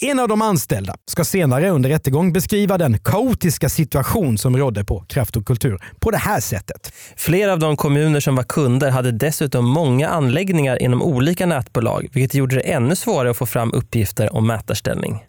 En 0.00 0.18
av 0.18 0.28
de 0.28 0.42
anställda 0.42 0.94
ska 1.06 1.24
senare 1.24 1.70
under 1.70 1.90
rättegång 1.90 2.32
beskriva 2.32 2.78
den 2.78 2.98
kaotiska 2.98 3.68
situation 3.68 4.38
som 4.38 4.56
rådde 4.56 4.84
på 4.84 5.00
Kraft 5.00 5.36
och 5.36 5.46
Kultur 5.46 5.78
på 5.98 6.10
det 6.10 6.16
här 6.16 6.40
sättet. 6.40 6.92
Flera 7.16 7.52
av 7.52 7.58
de 7.58 7.76
kommuner 7.76 8.20
som 8.20 8.36
var 8.36 8.42
kunder 8.42 8.90
hade 8.90 9.12
dessutom 9.12 9.64
många 9.64 10.08
anläggningar 10.08 10.82
inom 10.82 11.02
olika 11.02 11.46
nätbolag, 11.46 12.08
vilket 12.12 12.34
gjorde 12.34 12.54
det 12.54 12.60
ännu 12.60 12.96
svårare 12.96 13.30
att 13.30 13.36
få 13.36 13.46
fram 13.46 13.72
uppgifter 13.72 14.34
om 14.34 14.46
mätarställning. 14.46 15.24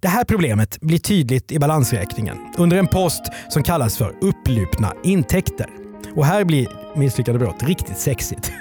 Det 0.00 0.08
här 0.08 0.24
problemet 0.24 0.80
blir 0.80 0.98
tydligt 0.98 1.52
i 1.52 1.58
balansräkningen 1.58 2.36
under 2.58 2.76
en 2.76 2.86
post 2.86 3.22
som 3.48 3.62
kallas 3.62 3.96
för 3.96 4.14
upplupna 4.20 4.92
intäkter. 5.04 5.66
Och 6.16 6.26
här 6.26 6.44
blir 6.44 6.68
misslyckade 6.96 7.38
brott 7.38 7.62
riktigt 7.62 7.98
sexigt. 7.98 8.52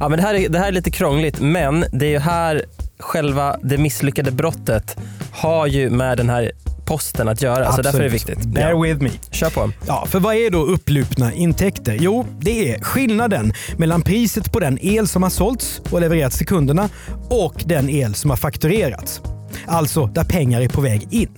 Ja, 0.00 0.08
men 0.08 0.18
det, 0.18 0.22
här 0.22 0.34
är, 0.34 0.48
det 0.48 0.58
här 0.58 0.68
är 0.68 0.72
lite 0.72 0.90
krångligt, 0.90 1.40
men 1.40 1.84
det 1.92 2.06
är 2.06 2.10
ju 2.10 2.18
här 2.18 2.62
själva 2.98 3.56
det 3.62 3.78
misslyckade 3.78 4.30
brottet 4.30 4.96
har 5.32 5.66
ju 5.66 5.90
med 5.90 6.16
den 6.16 6.28
här 6.30 6.52
posten 6.84 7.28
att 7.28 7.42
göra. 7.42 7.72
Så 7.72 7.82
därför 7.82 7.98
är 7.98 8.02
det 8.02 8.08
viktigt. 8.08 8.44
Bear 8.44 8.70
Ja. 8.70 8.82
with 8.82 9.02
me. 9.02 9.10
Kör 9.30 9.50
på. 9.50 9.70
Ja, 9.86 10.06
för 10.06 10.20
vad 10.20 10.34
är 10.34 10.50
då 10.50 10.58
upplupna 10.64 11.32
intäkter? 11.32 11.96
Jo, 12.00 12.26
det 12.40 12.72
är 12.74 12.80
skillnaden 12.80 13.52
mellan 13.76 14.02
priset 14.02 14.52
på 14.52 14.60
den 14.60 14.78
el 14.82 15.08
som 15.08 15.22
har 15.22 15.30
sålts 15.30 15.80
och 15.90 16.00
levererats 16.00 16.38
till 16.38 16.46
kunderna 16.46 16.88
och 17.30 17.62
den 17.66 17.88
el 17.90 18.14
som 18.14 18.30
har 18.30 18.36
fakturerats. 18.36 19.20
Alltså 19.66 20.06
där 20.06 20.24
pengar 20.24 20.60
är 20.60 20.68
på 20.68 20.80
väg 20.80 21.08
in. 21.10 21.28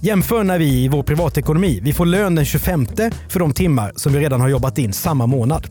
Jämför 0.00 0.44
när 0.44 0.58
vi 0.58 0.84
i 0.84 0.88
vår 0.88 1.02
privatekonomi 1.02 1.80
vi 1.82 1.92
får 1.92 2.06
lön 2.06 2.34
den 2.34 2.44
25 2.44 2.86
för 3.28 3.40
de 3.40 3.52
timmar 3.52 3.92
som 3.96 4.12
vi 4.12 4.18
redan 4.20 4.40
har 4.40 4.48
jobbat 4.48 4.78
in 4.78 4.92
samma 4.92 5.26
månad. 5.26 5.66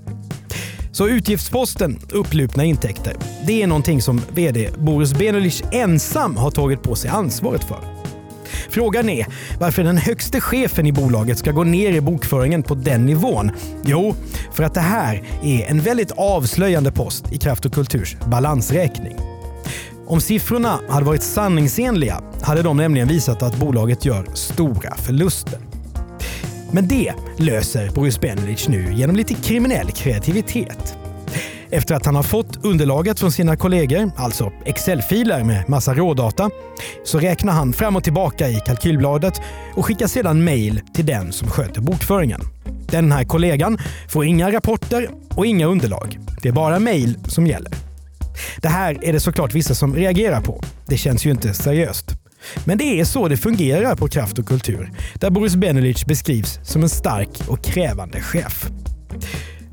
Så 0.95 1.07
utgiftsposten 1.07 1.99
upplupna 2.11 2.63
intäkter, 2.63 3.15
det 3.47 3.63
är 3.63 3.67
någonting 3.67 4.01
som 4.01 4.21
VD 4.33 4.69
Boris 4.77 5.13
Benelich 5.13 5.63
ensam 5.71 6.37
har 6.37 6.51
tagit 6.51 6.81
på 6.81 6.95
sig 6.95 7.09
ansvaret 7.09 7.63
för. 7.63 7.79
Frågan 8.69 9.09
är 9.09 9.27
varför 9.59 9.83
den 9.83 9.97
högste 9.97 10.41
chefen 10.41 10.85
i 10.85 10.91
bolaget 10.91 11.37
ska 11.37 11.51
gå 11.51 11.63
ner 11.63 11.91
i 11.91 12.01
bokföringen 12.01 12.63
på 12.63 12.75
den 12.75 13.05
nivån. 13.05 13.51
Jo, 13.85 14.15
för 14.53 14.63
att 14.63 14.73
det 14.73 14.79
här 14.79 15.23
är 15.43 15.65
en 15.65 15.81
väldigt 15.81 16.11
avslöjande 16.11 16.91
post 16.91 17.33
i 17.33 17.37
Kraft 17.37 17.65
och 17.65 17.73
Kulturs 17.73 18.17
balansräkning. 18.25 19.17
Om 20.07 20.21
siffrorna 20.21 20.79
hade 20.89 21.05
varit 21.05 21.23
sanningsenliga 21.23 22.21
hade 22.41 22.61
de 22.61 22.77
nämligen 22.77 23.07
visat 23.07 23.43
att 23.43 23.57
bolaget 23.57 24.05
gör 24.05 24.25
stora 24.33 24.95
förluster. 24.95 25.75
Men 26.72 26.88
det 26.88 27.13
löser 27.38 27.89
Boris 27.89 28.19
Benovic 28.19 28.67
nu 28.67 28.93
genom 28.93 29.15
lite 29.15 29.34
kriminell 29.34 29.91
kreativitet. 29.91 30.98
Efter 31.69 31.95
att 31.95 32.05
han 32.05 32.15
har 32.15 32.24
fått 32.24 32.65
underlaget 32.65 33.19
från 33.19 33.31
sina 33.31 33.55
kollegor, 33.55 34.12
alltså 34.15 34.51
Excel-filer 34.65 35.43
med 35.43 35.69
massa 35.69 35.93
rådata, 35.93 36.50
så 37.03 37.19
räknar 37.19 37.53
han 37.53 37.74
fram 37.74 37.95
och 37.95 38.03
tillbaka 38.03 38.50
i 38.50 38.62
kalkylbladet 38.65 39.41
och 39.75 39.86
skickar 39.86 40.07
sedan 40.07 40.43
mail 40.43 40.81
till 40.93 41.05
den 41.05 41.31
som 41.31 41.50
sköter 41.50 41.81
bokföringen. 41.81 42.41
Den 42.91 43.12
här 43.12 43.24
kollegan 43.24 43.77
får 44.10 44.25
inga 44.25 44.51
rapporter 44.51 45.10
och 45.29 45.45
inga 45.45 45.65
underlag. 45.65 46.19
Det 46.41 46.50
är 46.50 46.53
bara 46.53 46.79
mail 46.79 47.17
som 47.27 47.48
gäller. 47.48 47.72
Det 48.62 48.67
här 48.67 48.98
är 49.01 49.13
det 49.13 49.19
såklart 49.19 49.53
vissa 49.53 49.75
som 49.75 49.95
reagerar 49.95 50.41
på. 50.41 50.63
Det 50.86 50.98
känns 50.98 51.25
ju 51.25 51.31
inte 51.31 51.53
seriöst. 51.53 52.25
Men 52.65 52.77
det 52.77 52.99
är 52.99 53.05
så 53.05 53.27
det 53.27 53.37
fungerar 53.37 53.95
på 53.95 54.07
Kraft 54.07 54.39
och 54.39 54.45
Kultur, 54.45 54.91
där 55.13 55.29
Boris 55.29 55.55
Benovic 55.55 56.05
beskrivs 56.05 56.59
som 56.63 56.83
en 56.83 56.89
stark 56.89 57.29
och 57.47 57.63
krävande 57.63 58.21
chef. 58.21 58.69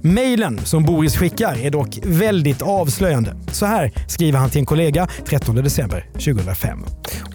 Mailen 0.04 0.58
som 0.64 0.84
Boris 0.84 1.16
skickar 1.16 1.58
är 1.64 1.70
dock 1.70 1.98
väldigt 2.04 2.62
avslöjande. 2.62 3.36
Så 3.50 3.66
här 3.66 3.92
skriver 4.08 4.38
han 4.38 4.50
till 4.50 4.58
en 4.58 4.66
kollega 4.66 5.08
13 5.26 5.54
december 5.54 6.06
2005. 6.12 6.84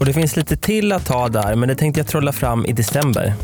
Och 0.00 0.06
Det 0.06 0.12
finns 0.12 0.36
lite 0.36 0.56
till 0.56 0.92
att 0.92 1.06
ta 1.06 1.28
där, 1.28 1.56
men 1.56 1.68
det 1.68 1.74
tänkte 1.74 2.00
jag 2.00 2.06
trolla 2.06 2.32
fram 2.32 2.66
i 2.66 2.72
december. 2.72 3.34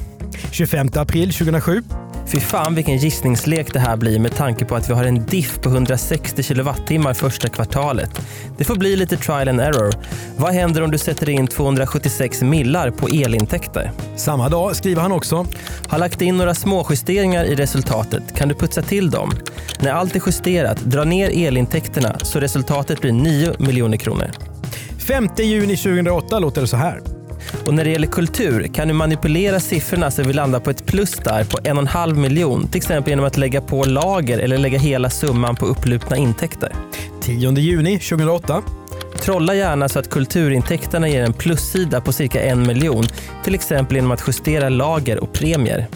25 0.51 0.89
april 0.95 1.33
2007. 1.33 1.83
Fy 2.27 2.41
fan 2.41 2.75
vilken 2.75 2.97
gissningslek 2.97 3.73
det 3.73 3.79
här 3.79 3.97
blir 3.97 4.19
med 4.19 4.37
tanke 4.37 4.65
på 4.65 4.75
att 4.75 4.91
vi 4.91 4.95
har 4.95 5.05
en 5.05 5.27
diff 5.27 5.61
på 5.61 5.69
160 5.69 6.43
kilowattimmar 6.43 7.15
första 7.15 7.49
kvartalet. 7.49 8.21
Det 8.59 8.65
får 8.65 8.77
bli 8.77 8.97
lite 8.97 9.17
trial 9.17 9.49
and 9.49 9.61
error. 9.61 9.93
Vad 10.37 10.53
händer 10.53 10.83
om 10.83 10.91
du 10.91 10.99
sätter 10.99 11.29
in 11.29 11.47
276 11.47 12.43
millar 12.43 12.91
på 12.91 13.09
elintäkter? 13.09 13.93
Samma 14.17 14.49
dag 14.49 14.77
skriver 14.77 15.03
han 15.03 15.13
också 15.13 15.47
Har 15.89 15.99
lagt 15.99 16.23
in 16.23 16.37
några 16.37 16.55
småjusteringar 16.55 17.45
i 17.45 17.55
resultatet. 17.55 18.35
Kan 18.37 18.49
du 18.49 18.55
putsa 18.55 18.83
till 18.83 19.11
dem? 19.11 19.31
När 19.81 19.93
allt 19.93 20.17
är 20.17 20.23
justerat, 20.27 20.81
dra 20.81 21.05
ner 21.05 21.47
elintäkterna 21.47 22.19
så 22.23 22.41
resultatet 22.41 23.01
blir 23.01 23.13
9 23.13 23.55
miljoner 23.59 23.97
kronor. 23.97 24.31
5 24.99 25.29
juni 25.39 25.77
2008 25.77 26.39
låter 26.39 26.61
det 26.61 26.67
så 26.67 26.77
här. 26.77 27.01
Och 27.67 27.75
när 27.75 27.85
det 27.85 27.91
gäller 27.91 28.07
kultur 28.07 28.71
kan 28.75 28.89
du 28.89 28.95
manipulera 28.95 29.61
siffrorna 29.61 30.11
så 30.11 30.23
vi 30.23 30.33
landar 30.33 30.61
på 30.61 30.71
ett 30.71 30.87
plus 30.87 31.13
där 31.13 31.45
på 31.45 31.59
en 31.65 31.77
och 31.77 31.83
en 31.83 31.87
halv 31.87 32.17
miljon. 32.19 32.69
Till 32.69 32.77
exempel 32.77 33.11
genom 33.11 33.25
att 33.25 33.37
lägga 33.37 33.61
på 33.61 33.85
lager 33.85 34.39
eller 34.39 34.59
lägga 34.59 34.79
hela 34.79 35.11
summan 35.11 35.57
på 35.57 35.67
upplupna 35.67 36.17
intäkter. 36.17 36.73
10 37.21 37.53
juni 37.53 37.99
2008. 37.99 38.63
Trolla 39.21 39.55
gärna 39.55 39.89
så 39.89 39.99
att 39.99 40.11
kulturintäkterna 40.11 41.09
ger 41.09 41.23
en 41.23 41.33
plussida 41.33 42.01
på 42.01 42.13
cirka 42.13 42.43
en 42.43 42.67
miljon. 42.67 43.05
Till 43.45 43.55
exempel 43.55 43.97
genom 43.97 44.11
att 44.11 44.25
justera 44.27 44.69
lager 44.69 45.19
och 45.19 45.33
premier. 45.33 45.87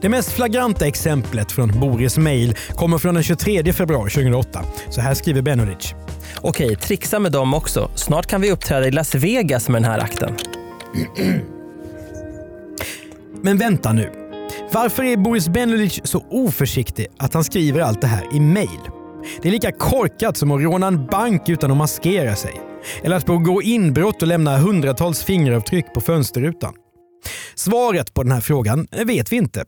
Det 0.00 0.08
mest 0.08 0.32
flagranta 0.32 0.86
exemplet 0.86 1.52
från 1.52 1.80
Boris 1.80 2.18
mail 2.18 2.56
kommer 2.74 2.98
från 2.98 3.14
den 3.14 3.22
23 3.22 3.72
februari 3.72 4.10
2008. 4.10 4.64
Så 4.90 5.00
här 5.00 5.14
skriver 5.14 5.42
Benovic. 5.42 5.94
Okej, 6.40 6.76
trixa 6.76 7.18
med 7.18 7.32
dem 7.32 7.54
också. 7.54 7.90
Snart 7.94 8.26
kan 8.26 8.40
vi 8.40 8.52
uppträda 8.52 8.86
i 8.86 8.90
Las 8.90 9.14
Vegas 9.14 9.68
med 9.68 9.82
den 9.82 9.90
här 9.90 9.98
akten. 9.98 10.36
Men 13.42 13.58
vänta 13.58 13.92
nu. 13.92 14.12
Varför 14.72 15.04
är 15.04 15.16
Boris 15.16 15.48
Benovic 15.48 16.00
så 16.04 16.26
oförsiktig 16.30 17.06
att 17.18 17.34
han 17.34 17.44
skriver 17.44 17.80
allt 17.80 18.00
det 18.00 18.06
här 18.06 18.36
i 18.36 18.40
mail? 18.40 18.80
Det 19.42 19.48
är 19.48 19.52
lika 19.52 19.72
korkat 19.72 20.36
som 20.36 20.50
att 20.50 20.62
råna 20.62 20.86
en 20.86 21.06
bank 21.06 21.48
utan 21.48 21.70
att 21.70 21.76
maskera 21.76 22.36
sig. 22.36 22.60
Eller 23.02 23.16
att 23.16 23.26
begå 23.26 23.62
inbrott 23.62 24.22
och 24.22 24.28
lämna 24.28 24.58
hundratals 24.58 25.24
fingeravtryck 25.24 25.94
på 25.94 26.00
fönsterrutan. 26.00 26.74
Svaret 27.54 28.14
på 28.14 28.22
den 28.22 28.32
här 28.32 28.40
frågan 28.40 28.86
vet 29.06 29.32
vi 29.32 29.36
inte. 29.36 29.64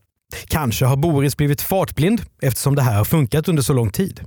Kanske 0.46 0.84
har 0.84 0.96
Boris 0.96 1.36
blivit 1.36 1.62
fartblind 1.62 2.22
eftersom 2.42 2.74
det 2.74 2.82
här 2.82 2.96
har 2.96 3.04
funkat 3.04 3.48
under 3.48 3.62
så 3.62 3.72
lång 3.72 3.90
tid. 3.90 4.20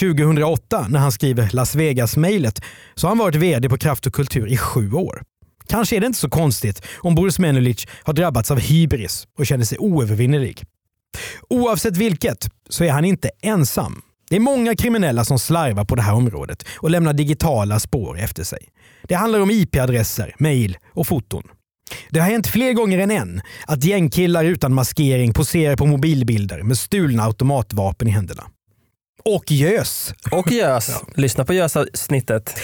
2008 0.00 0.86
när 0.88 0.98
han 0.98 1.12
skriver 1.12 1.50
Las 1.52 1.74
Vegas-mejlet 1.74 2.60
så 2.94 3.06
har 3.06 3.10
han 3.10 3.18
varit 3.18 3.34
VD 3.34 3.68
på 3.68 3.78
Kraft 3.78 4.06
och 4.06 4.14
Kultur 4.14 4.46
i 4.46 4.56
sju 4.56 4.92
år. 4.92 5.22
Kanske 5.68 5.96
är 5.96 6.00
det 6.00 6.06
inte 6.06 6.18
så 6.18 6.28
konstigt 6.28 6.82
om 6.98 7.14
Boris 7.14 7.38
Menulic 7.38 7.86
har 8.02 8.12
drabbats 8.12 8.50
av 8.50 8.58
hybris 8.60 9.26
och 9.38 9.46
känner 9.46 9.64
sig 9.64 9.78
oövervinnerlig. 9.78 10.64
Oavsett 11.48 11.96
vilket 11.96 12.48
så 12.68 12.84
är 12.84 12.90
han 12.90 13.04
inte 13.04 13.30
ensam. 13.42 14.02
Det 14.30 14.36
är 14.36 14.40
många 14.40 14.76
kriminella 14.76 15.24
som 15.24 15.38
slarvar 15.38 15.84
på 15.84 15.94
det 15.94 16.02
här 16.02 16.14
området 16.14 16.64
och 16.76 16.90
lämnar 16.90 17.12
digitala 17.12 17.80
spår 17.80 18.18
efter 18.18 18.44
sig. 18.44 18.68
Det 19.02 19.14
handlar 19.14 19.40
om 19.40 19.50
IP-adresser, 19.50 20.34
mejl 20.38 20.78
och 20.94 21.06
foton. 21.06 21.42
Det 22.10 22.20
har 22.20 22.30
hänt 22.30 22.46
fler 22.46 22.72
gånger 22.72 22.98
än 22.98 23.10
en 23.10 23.42
att 23.66 23.84
gängkillar 23.84 24.44
utan 24.44 24.74
maskering 24.74 25.32
poserar 25.32 25.76
på 25.76 25.86
mobilbilder 25.86 26.62
med 26.62 26.78
stulna 26.78 27.22
automatvapen 27.22 28.08
i 28.08 28.10
händerna. 28.10 28.44
Och 29.24 29.52
gös. 29.52 30.14
Och 30.30 30.52
gös. 30.52 31.02
Lyssna 31.14 31.44
på 31.44 31.54
gösavsnittet. 31.54 32.54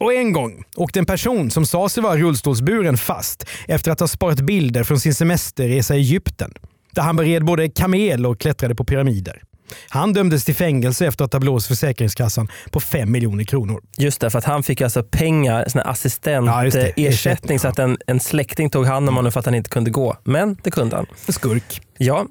Och 0.00 0.14
en 0.14 0.32
gång 0.32 0.64
åkte 0.76 0.98
en 0.98 1.06
person 1.06 1.50
som 1.50 1.66
sa 1.66 1.88
sig 1.88 2.02
vara 2.02 2.16
rullstolsburen 2.16 2.96
fast 2.96 3.46
efter 3.68 3.90
att 3.90 4.00
ha 4.00 4.08
sparat 4.08 4.40
bilder 4.40 4.84
från 4.84 5.00
sin 5.00 5.14
semesterresa 5.14 5.94
i 5.94 5.98
Egypten. 5.98 6.54
Där 6.92 7.02
han 7.02 7.16
bered 7.16 7.44
både 7.44 7.68
kamel 7.68 8.26
och 8.26 8.40
klättrade 8.40 8.74
på 8.74 8.84
pyramider. 8.84 9.42
Han 9.88 10.12
dömdes 10.12 10.44
till 10.44 10.54
fängelse 10.54 11.06
efter 11.06 11.24
att 11.24 11.32
ha 11.32 11.40
blåst 11.40 11.66
Försäkringskassan 11.66 12.48
på 12.70 12.80
5 12.80 13.12
miljoner 13.12 13.44
kronor. 13.44 13.82
Just 13.98 14.20
det, 14.20 14.30
för 14.30 14.38
att 14.38 14.44
han 14.44 14.62
fick 14.62 14.80
alltså 14.80 15.02
pengar, 15.02 15.64
sån 15.68 15.78
här 15.78 15.86
Ja, 15.86 15.90
assistentersättning 15.90 17.06
Ersättning, 17.06 17.58
så 17.58 17.68
att 17.68 17.78
en, 17.78 17.98
en 18.06 18.20
släkting 18.20 18.70
tog 18.70 18.86
hand 18.86 19.08
om 19.08 19.16
honom 19.16 19.32
för 19.32 19.40
att 19.40 19.46
han 19.46 19.54
inte 19.54 19.70
kunde 19.70 19.90
gå. 19.90 20.16
Men 20.24 20.56
det 20.62 20.70
kunde 20.70 20.96
han. 20.96 21.06
Skurk. 21.28 21.80
Ja, 21.98 22.26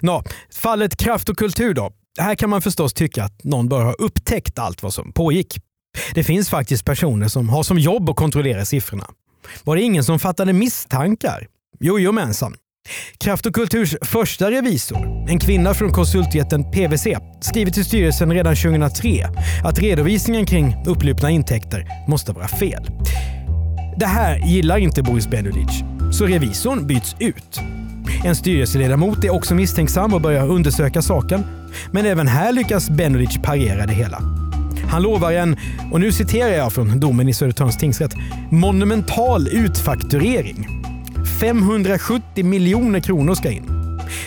Nå, 0.00 0.22
fallet 0.54 0.96
Kraft 0.96 1.28
och 1.28 1.36
kultur 1.36 1.74
då. 1.74 1.92
Här 2.20 2.34
kan 2.34 2.50
man 2.50 2.62
förstås 2.62 2.94
tycka 2.94 3.24
att 3.24 3.44
någon 3.44 3.68
bör 3.68 3.84
ha 3.84 3.92
upptäckt 3.92 4.58
allt 4.58 4.82
vad 4.82 4.94
som 4.94 5.12
pågick. 5.12 5.58
Det 6.14 6.24
finns 6.24 6.48
faktiskt 6.50 6.84
personer 6.84 7.28
som 7.28 7.48
har 7.48 7.62
som 7.62 7.78
jobb 7.78 8.10
att 8.10 8.16
kontrollera 8.16 8.64
siffrorna. 8.64 9.06
Var 9.64 9.76
det 9.76 9.82
ingen 9.82 10.04
som 10.04 10.18
fattade 10.18 10.52
misstankar? 10.52 11.46
Jojomensan. 11.80 12.54
Kraft 13.18 13.46
och 13.46 13.54
Kulturs 13.54 13.96
första 14.02 14.50
revisor, 14.50 15.28
en 15.28 15.38
kvinna 15.38 15.74
från 15.74 15.92
konsultjätten 15.92 16.70
PWC, 16.70 17.06
skriver 17.40 17.70
till 17.70 17.84
styrelsen 17.84 18.32
redan 18.32 18.56
2003 18.56 19.28
att 19.64 19.78
redovisningen 19.78 20.46
kring 20.46 20.76
upplupna 20.86 21.30
intäkter 21.30 21.86
måste 22.08 22.32
vara 22.32 22.48
fel. 22.48 22.86
Det 23.96 24.06
här 24.06 24.38
gillar 24.38 24.78
inte 24.78 25.02
Boris 25.02 25.28
Benulic, 25.28 25.82
så 26.12 26.26
revisorn 26.26 26.86
byts 26.86 27.16
ut. 27.18 27.60
En 28.24 28.36
styrelseledamot 28.36 29.24
är 29.24 29.30
också 29.30 29.54
misstänksam 29.54 30.14
och 30.14 30.20
börjar 30.20 30.48
undersöka 30.48 31.02
saken. 31.02 31.44
Men 31.92 32.06
även 32.06 32.28
här 32.28 32.52
lyckas 32.52 32.90
Benulic 32.90 33.38
parera 33.42 33.86
det 33.86 33.94
hela. 33.94 34.41
Han 34.92 35.02
lovar 35.02 35.32
en, 35.32 35.56
och 35.92 36.00
nu 36.00 36.12
citerar 36.12 36.48
jag 36.52 36.72
från 36.72 37.00
domen 37.00 37.28
i 37.28 37.34
Södertörns 37.34 37.76
tingsrätt, 37.76 38.14
monumental 38.50 39.48
utfakturering. 39.48 40.68
570 41.40 42.44
miljoner 42.44 43.00
kronor 43.00 43.34
ska 43.34 43.50
in. 43.50 43.64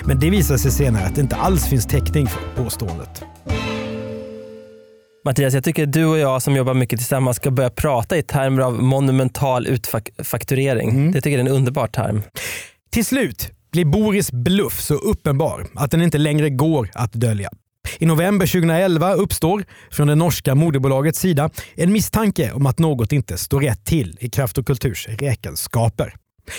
Men 0.05 0.19
det 0.19 0.29
visar 0.29 0.57
sig 0.57 0.71
senare 0.71 1.03
att 1.03 1.15
det 1.15 1.21
inte 1.21 1.35
alls 1.35 1.69
finns 1.69 1.85
täckning 1.85 2.27
för 2.27 2.63
påståendet. 2.63 3.23
Mattias, 5.25 5.53
jag 5.53 5.63
tycker 5.63 5.85
du 5.85 6.05
och 6.05 6.17
jag 6.17 6.41
som 6.41 6.55
jobbar 6.55 6.73
mycket 6.73 6.99
tillsammans 6.99 7.37
ska 7.37 7.51
börja 7.51 7.69
prata 7.69 8.17
i 8.17 8.23
termer 8.23 8.61
av 8.61 8.83
monumental 8.83 9.67
utfakturering. 9.67 10.89
Mm. 10.89 11.11
Det 11.11 11.21
tycker 11.21 11.37
jag 11.37 11.45
är 11.45 11.49
en 11.49 11.55
underbar 11.55 11.87
term. 11.87 12.21
Till 12.91 13.05
slut 13.05 13.51
blir 13.71 13.85
Boris 13.85 14.31
bluff 14.31 14.81
så 14.81 14.93
uppenbar 14.93 15.65
att 15.75 15.91
den 15.91 16.01
inte 16.01 16.17
längre 16.17 16.49
går 16.49 16.89
att 16.93 17.13
dölja. 17.13 17.49
I 17.99 18.05
november 18.05 18.47
2011 18.47 19.13
uppstår 19.13 19.65
från 19.91 20.07
det 20.07 20.15
norska 20.15 20.55
moderbolagets 20.55 21.19
sida 21.19 21.49
en 21.75 21.91
misstanke 21.91 22.51
om 22.51 22.65
att 22.65 22.79
något 22.79 23.11
inte 23.11 23.37
står 23.37 23.61
rätt 23.61 23.85
till 23.85 24.17
i 24.19 24.29
Kraft 24.29 24.57
och 24.57 24.67
Kulturs 24.67 25.07
räkenskaper. 25.07 26.15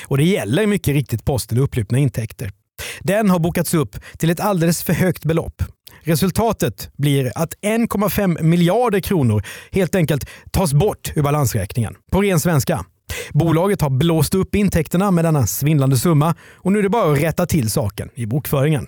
Och 0.06 0.18
det 0.18 0.24
gäller 0.24 0.66
mycket 0.66 0.94
riktigt 0.94 1.24
posten 1.24 1.58
upplupna 1.58 1.98
intäkter. 1.98 2.52
Den 3.00 3.30
har 3.30 3.38
bokats 3.38 3.74
upp 3.74 3.96
till 4.18 4.30
ett 4.30 4.40
alldeles 4.40 4.82
för 4.82 4.92
högt 4.92 5.24
belopp. 5.24 5.62
Resultatet 6.02 6.90
blir 6.96 7.32
att 7.34 7.54
1,5 7.54 8.42
miljarder 8.42 9.00
kronor 9.00 9.44
helt 9.72 9.94
enkelt 9.94 10.28
tas 10.50 10.72
bort 10.72 11.12
ur 11.14 11.22
balansräkningen. 11.22 11.94
På 12.12 12.22
ren 12.22 12.40
svenska. 12.40 12.84
Bolaget 13.32 13.80
har 13.80 13.90
blåst 13.90 14.34
upp 14.34 14.54
intäkterna 14.54 15.10
med 15.10 15.24
denna 15.24 15.46
svindlande 15.46 15.96
summa 15.96 16.34
och 16.54 16.72
nu 16.72 16.78
är 16.78 16.82
det 16.82 16.88
bara 16.88 17.12
att 17.12 17.22
rätta 17.22 17.46
till 17.46 17.70
saken 17.70 18.08
i 18.14 18.26
bokföringen. 18.26 18.86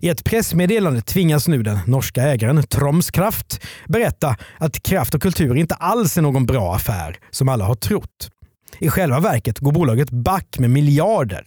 I 0.00 0.08
ett 0.08 0.24
pressmeddelande 0.24 1.00
tvingas 1.00 1.48
nu 1.48 1.62
den 1.62 1.78
norska 1.86 2.22
ägaren 2.22 2.62
Troms 2.62 3.10
Kraft 3.10 3.60
berätta 3.88 4.36
att 4.58 4.82
kraft 4.82 5.14
och 5.14 5.22
kultur 5.22 5.56
inte 5.56 5.74
alls 5.74 6.16
är 6.16 6.22
någon 6.22 6.46
bra 6.46 6.74
affär 6.74 7.16
som 7.30 7.48
alla 7.48 7.64
har 7.64 7.74
trott. 7.74 8.30
I 8.78 8.88
själva 8.88 9.20
verket 9.20 9.58
går 9.58 9.72
bolaget 9.72 10.10
back 10.10 10.58
med 10.58 10.70
miljarder. 10.70 11.44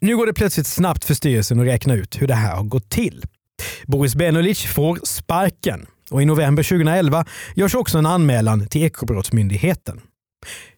Nu 0.00 0.16
går 0.16 0.26
det 0.26 0.34
plötsligt 0.34 0.66
snabbt 0.66 1.04
för 1.04 1.14
styrelsen 1.14 1.60
att 1.60 1.66
räkna 1.66 1.94
ut 1.94 2.22
hur 2.22 2.26
det 2.26 2.34
här 2.34 2.56
har 2.56 2.62
gått 2.64 2.90
till. 2.90 3.22
Boris 3.86 4.14
Benulic 4.14 4.62
får 4.62 4.98
sparken 5.02 5.86
och 6.10 6.22
i 6.22 6.24
november 6.24 6.62
2011 6.62 7.24
görs 7.54 7.74
också 7.74 7.98
en 7.98 8.06
anmälan 8.06 8.66
till 8.66 8.82
Ekobrottsmyndigheten. 8.82 10.00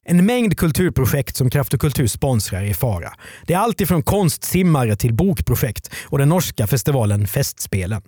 En 0.05 0.27
mängd 0.27 0.59
kulturprojekt 0.59 1.37
som 1.37 1.51
Kraft 1.51 1.75
och 1.75 1.81
Kultur 1.81 2.07
sponsrar 2.07 2.63
är 2.63 2.67
i 2.67 2.75
fara. 2.75 3.13
Det 3.47 3.55
är 3.55 3.59
allt 3.59 3.81
ifrån 3.81 4.03
konstsimmare 4.03 4.97
till 4.97 5.15
bokprojekt 5.15 5.91
och 6.05 6.19
den 6.19 6.29
norska 6.29 6.67
festivalen 6.67 7.27
Festspelen. 7.27 8.03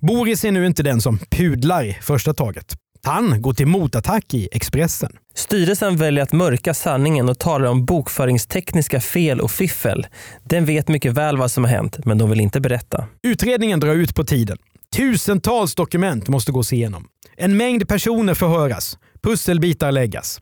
Boris 0.00 0.44
är 0.44 0.52
nu 0.52 0.66
inte 0.66 0.82
den 0.82 1.00
som 1.00 1.18
pudlar 1.18 1.84
i 1.84 1.98
första 2.02 2.34
taget. 2.34 2.76
Han 3.02 3.42
går 3.42 3.52
till 3.54 3.66
motattack 3.66 4.34
i 4.34 4.48
Expressen. 4.52 5.12
Styrelsen 5.34 5.96
väljer 5.96 6.22
att 6.22 6.32
mörka 6.32 6.74
sanningen 6.74 7.28
och 7.28 7.38
talar 7.38 7.68
om 7.68 7.84
bokföringstekniska 7.84 9.00
fel 9.00 9.40
och 9.40 9.50
fiffel. 9.50 10.06
Den 10.44 10.64
vet 10.64 10.88
mycket 10.88 11.12
väl 11.12 11.36
vad 11.36 11.50
som 11.50 11.64
har 11.64 11.70
hänt, 11.70 12.04
men 12.04 12.18
de 12.18 12.30
vill 12.30 12.40
inte 12.40 12.60
berätta. 12.60 13.04
Utredningen 13.22 13.80
drar 13.80 13.94
ut 13.94 14.14
på 14.14 14.24
tiden. 14.24 14.58
Tusentals 14.96 15.74
dokument 15.74 16.28
måste 16.28 16.52
gås 16.52 16.72
igenom. 16.72 17.06
En 17.36 17.56
mängd 17.56 17.88
personer 17.88 18.34
förhöras. 18.34 18.98
Pusselbitar 19.22 19.92
läggas. 19.92 20.40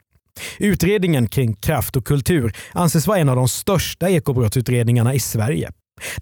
Utredningen 0.59 1.29
kring 1.29 1.55
kraft 1.55 1.97
och 1.97 2.07
kultur 2.07 2.53
anses 2.73 3.07
vara 3.07 3.19
en 3.19 3.29
av 3.29 3.37
de 3.37 3.49
största 3.49 4.11
ekobrottsutredningarna 4.11 5.15
i 5.15 5.21
Sverige. 5.21 5.71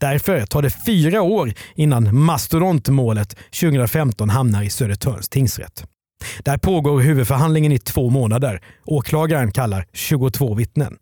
Därför 0.01 0.47
tar 0.47 0.63
det 0.63 0.71
fyra 0.87 1.23
år 1.23 1.53
innan 1.75 2.19
mastodontmålet 2.19 3.37
2015 3.61 4.31
hamnar 4.31 4.63
i 4.63 4.71
Södertörns 4.71 5.29
tingsrätt. 5.29 5.85
Där 6.45 6.59
pågår 6.59 7.01
huvudförhandlingen 7.01 7.73
i 7.73 7.79
två 7.79 8.11
månader. 8.11 8.61
Åklagaren 8.85 9.53
kallar 9.53 9.87
22 9.93 10.55
vittnen. 10.55 10.97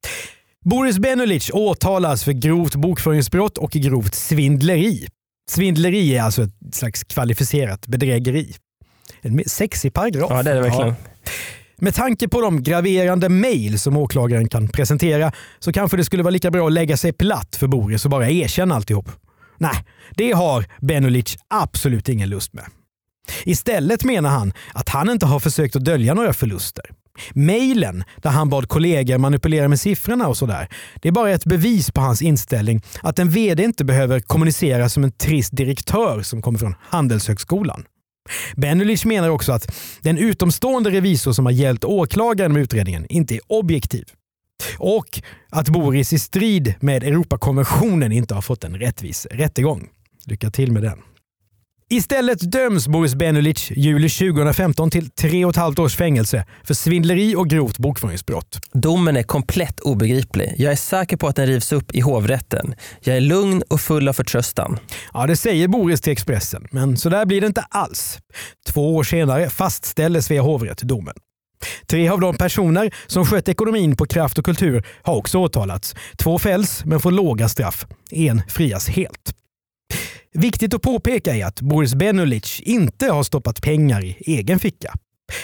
Boris 0.65 0.99
Benulic 0.99 1.51
åtalas 1.53 2.25
för 2.25 2.33
grovt 2.33 2.75
bokföringsbrott 2.75 3.59
och 3.59 3.71
grovt 3.71 4.15
svindleri. 4.15 5.07
Svindleri 5.51 6.17
är 6.17 6.23
alltså 6.23 6.43
ett 6.43 6.75
slags 6.75 7.05
kvalificerat 7.05 7.87
bedrägeri. 7.87 8.55
En 9.21 9.43
sexig 9.47 9.95
paragraf. 9.95 10.31
Ja, 10.31 10.43
det 10.43 10.51
är 10.51 10.55
det 10.55 10.61
verkligen. 10.61 10.89
Ja. 10.89 10.95
Med 11.85 11.95
tanke 11.95 12.29
på 12.29 12.41
de 12.41 12.63
graverande 12.63 13.29
mejl 13.29 13.79
som 13.79 13.97
åklagaren 13.97 14.49
kan 14.49 14.69
presentera 14.69 15.33
så 15.59 15.73
kanske 15.73 15.97
det 15.97 16.05
skulle 16.05 16.23
vara 16.23 16.31
lika 16.31 16.51
bra 16.51 16.67
att 16.67 16.73
lägga 16.73 16.97
sig 16.97 17.13
platt 17.13 17.57
för 17.57 17.67
Boris 17.67 18.05
och 18.05 18.11
bara 18.11 18.31
erkänna 18.31 18.75
alltihop. 18.75 19.09
Nej, 19.59 19.85
det 20.17 20.33
har 20.33 20.67
Benulic 20.81 21.37
absolut 21.49 22.09
ingen 22.09 22.29
lust 22.29 22.53
med. 22.53 22.65
Istället 23.45 24.05
menar 24.05 24.31
han 24.31 24.53
att 24.75 24.89
han 24.89 25.11
inte 25.11 25.27
har 25.27 25.41
försökt 25.41 25.77
att 25.77 25.85
dölja 25.85 26.15
några 26.15 26.33
förluster. 26.33 26.85
Mejlen 27.33 28.05
där 28.17 28.31
han 28.31 28.49
bad 28.49 28.69
kollegor 28.69 29.19
manipulera 29.19 29.69
med 29.69 29.81
siffrorna 29.81 30.29
och 30.29 30.37
sådär. 30.37 30.69
Det 30.95 31.09
är 31.09 31.13
bara 31.13 31.31
ett 31.31 31.45
bevis 31.45 31.91
på 31.91 32.01
hans 32.01 32.23
inställning 32.23 32.83
att 33.03 33.19
en 33.19 33.31
VD 33.31 33.63
inte 33.63 33.85
behöver 33.85 34.21
kommunicera 34.21 34.89
som 34.89 35.05
en 35.05 35.13
trist 35.13 35.57
direktör 35.57 36.23
som 36.23 36.43
kommer 36.43 36.59
från 36.59 36.75
Handelshögskolan. 36.81 37.85
Benulich 38.57 39.07
menar 39.07 39.29
också 39.29 39.53
att 39.53 39.75
den 40.03 40.19
utomstående 40.19 40.91
revisor 40.91 41.33
som 41.33 41.47
har 41.47 41.53
hjälpt 41.53 41.85
åklagaren 41.85 42.53
med 42.53 42.63
utredningen 42.63 43.07
inte 43.09 43.35
är 43.35 43.41
objektiv. 43.47 44.05
Och 44.79 45.23
att 45.51 45.69
Boris 45.69 46.13
i 46.13 46.19
strid 46.19 46.75
med 46.81 47.05
Europakonventionen 47.05 48.13
inte 48.13 48.35
har 48.35 48.43
fått 48.43 48.65
en 48.65 48.77
rättvis 48.77 49.27
rättegång. 49.31 49.89
Lycka 50.25 50.51
till 50.51 50.73
med 50.73 50.83
den. 50.83 50.99
Istället 51.93 52.53
döms 52.53 52.89
Boris 52.89 53.15
Benulic 53.15 53.71
juli 53.71 54.09
2015 54.09 54.91
till 54.91 55.11
tre 55.11 55.45
och 55.45 55.51
ett 55.51 55.57
halvt 55.57 55.79
års 55.79 55.97
fängelse 55.97 56.45
för 56.65 56.75
svindleri 56.75 57.37
och 57.37 57.51
grovt 57.51 57.79
bokföringsbrott. 57.79 58.61
Domen 58.73 59.17
är 59.17 59.23
komplett 59.23 59.81
obegriplig. 59.81 60.55
Jag 60.59 60.73
är 60.73 60.77
säker 60.77 61.17
på 61.17 61.27
att 61.27 61.37
den 61.37 61.47
rivs 61.47 61.73
upp 61.73 61.95
i 61.95 62.01
hovrätten. 62.01 62.75
Jag 63.01 63.17
är 63.17 63.21
lugn 63.21 63.63
och 63.69 63.81
full 63.81 64.09
av 64.09 64.13
förtröstan. 64.13 64.79
Ja, 65.13 65.27
det 65.27 65.37
säger 65.37 65.69
Boris 65.69 66.01
till 66.01 66.13
Expressen, 66.13 66.67
men 66.71 66.97
så 66.97 67.09
där 67.09 67.27
blir 67.27 67.41
det 67.41 67.47
inte 67.47 67.65
alls. 67.71 68.19
Två 68.69 68.97
år 68.97 69.05
senare 69.05 69.51
fastställer 69.51 70.21
Svea 70.21 70.43
hovrätt 70.43 70.83
domen. 70.83 71.15
Tre 71.87 72.09
av 72.09 72.21
de 72.21 72.37
personer 72.37 72.95
som 73.07 73.27
skött 73.27 73.49
ekonomin 73.49 73.97
på 73.97 74.07
kraft 74.07 74.39
och 74.39 74.45
kultur 74.45 74.87
har 75.03 75.15
också 75.15 75.39
åtalats. 75.39 75.95
Två 76.17 76.39
fälls 76.39 76.85
men 76.85 77.01
får 77.01 77.11
låga 77.11 77.49
straff. 77.49 77.87
En 78.11 78.43
frias 78.49 78.89
helt. 78.89 79.42
Viktigt 80.35 80.75
att 80.75 80.83
påpeka 80.83 81.37
är 81.37 81.47
att 81.47 81.61
Boris 81.61 81.95
Benulic 81.95 82.61
inte 82.61 83.07
har 83.07 83.23
stoppat 83.23 83.63
pengar 83.63 84.05
i 84.05 84.17
egen 84.27 84.59
ficka. 84.59 84.95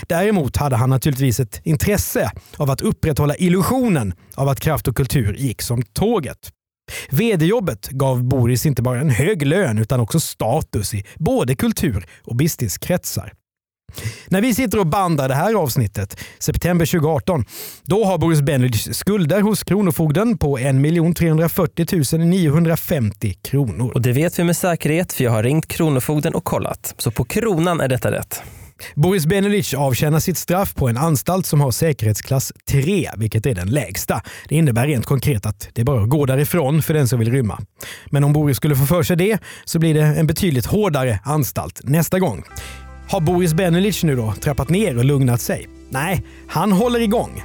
Däremot 0.06 0.56
hade 0.56 0.76
han 0.76 0.90
naturligtvis 0.90 1.40
ett 1.40 1.60
intresse 1.64 2.30
av 2.56 2.70
att 2.70 2.80
upprätthålla 2.80 3.36
illusionen 3.36 4.14
av 4.34 4.48
att 4.48 4.60
kraft 4.60 4.88
och 4.88 4.96
kultur 4.96 5.34
gick 5.34 5.62
som 5.62 5.82
tåget. 5.82 6.52
VD-jobbet 7.10 7.88
gav 7.88 8.24
Boris 8.24 8.66
inte 8.66 8.82
bara 8.82 9.00
en 9.00 9.10
hög 9.10 9.46
lön 9.46 9.78
utan 9.78 10.00
också 10.00 10.20
status 10.20 10.94
i 10.94 11.04
både 11.16 11.54
kultur 11.54 12.06
och 12.24 12.36
businesskretsar. 12.36 13.32
När 14.28 14.40
vi 14.40 14.54
sitter 14.54 14.78
och 14.78 14.86
bandar 14.86 15.28
det 15.28 15.34
här 15.34 15.54
avsnittet, 15.54 16.20
september 16.38 16.86
2018, 16.86 17.44
då 17.84 18.04
har 18.04 18.18
Boris 18.18 18.40
Benulic 18.40 18.96
skulder 18.96 19.40
hos 19.40 19.64
Kronofogden 19.64 20.38
på 20.38 20.58
1 20.58 20.76
340 21.16 22.18
950 22.18 23.34
kronor. 23.42 23.92
Och 23.94 24.02
det 24.02 24.12
vet 24.12 24.38
vi 24.38 24.44
med 24.44 24.56
säkerhet 24.56 25.12
för 25.12 25.24
jag 25.24 25.30
har 25.30 25.42
ringt 25.42 25.68
Kronofogden 25.68 26.34
och 26.34 26.44
kollat. 26.44 26.94
Så 26.98 27.10
på 27.10 27.24
kronan 27.24 27.80
är 27.80 27.88
detta 27.88 28.10
rätt. 28.10 28.42
Boris 28.94 29.26
Benulic 29.26 29.74
avtjänar 29.74 30.20
sitt 30.20 30.38
straff 30.38 30.74
på 30.74 30.88
en 30.88 30.96
anstalt 30.96 31.46
som 31.46 31.60
har 31.60 31.70
säkerhetsklass 31.70 32.52
3, 32.70 33.10
vilket 33.16 33.46
är 33.46 33.54
den 33.54 33.70
lägsta. 33.70 34.22
Det 34.48 34.54
innebär 34.54 34.86
rent 34.86 35.06
konkret 35.06 35.46
att 35.46 35.68
det 35.72 35.84
bara 35.84 36.06
går 36.06 36.26
därifrån 36.26 36.82
för 36.82 36.94
den 36.94 37.08
som 37.08 37.18
vill 37.18 37.32
rymma. 37.32 37.60
Men 38.06 38.24
om 38.24 38.32
Boris 38.32 38.56
skulle 38.56 38.76
få 38.76 38.86
för 38.86 39.02
sig 39.02 39.16
det 39.16 39.38
så 39.64 39.78
blir 39.78 39.94
det 39.94 40.04
en 40.04 40.26
betydligt 40.26 40.66
hårdare 40.66 41.20
anstalt 41.24 41.80
nästa 41.84 42.18
gång. 42.18 42.44
Har 43.10 43.20
Boris 43.20 43.54
Benelich 43.54 44.04
nu 44.04 44.16
då 44.16 44.32
trappat 44.32 44.68
ner 44.68 44.98
och 44.98 45.04
lugnat 45.04 45.40
sig? 45.40 45.68
Nej, 45.88 46.22
han 46.48 46.72
håller 46.72 47.00
igång. 47.00 47.42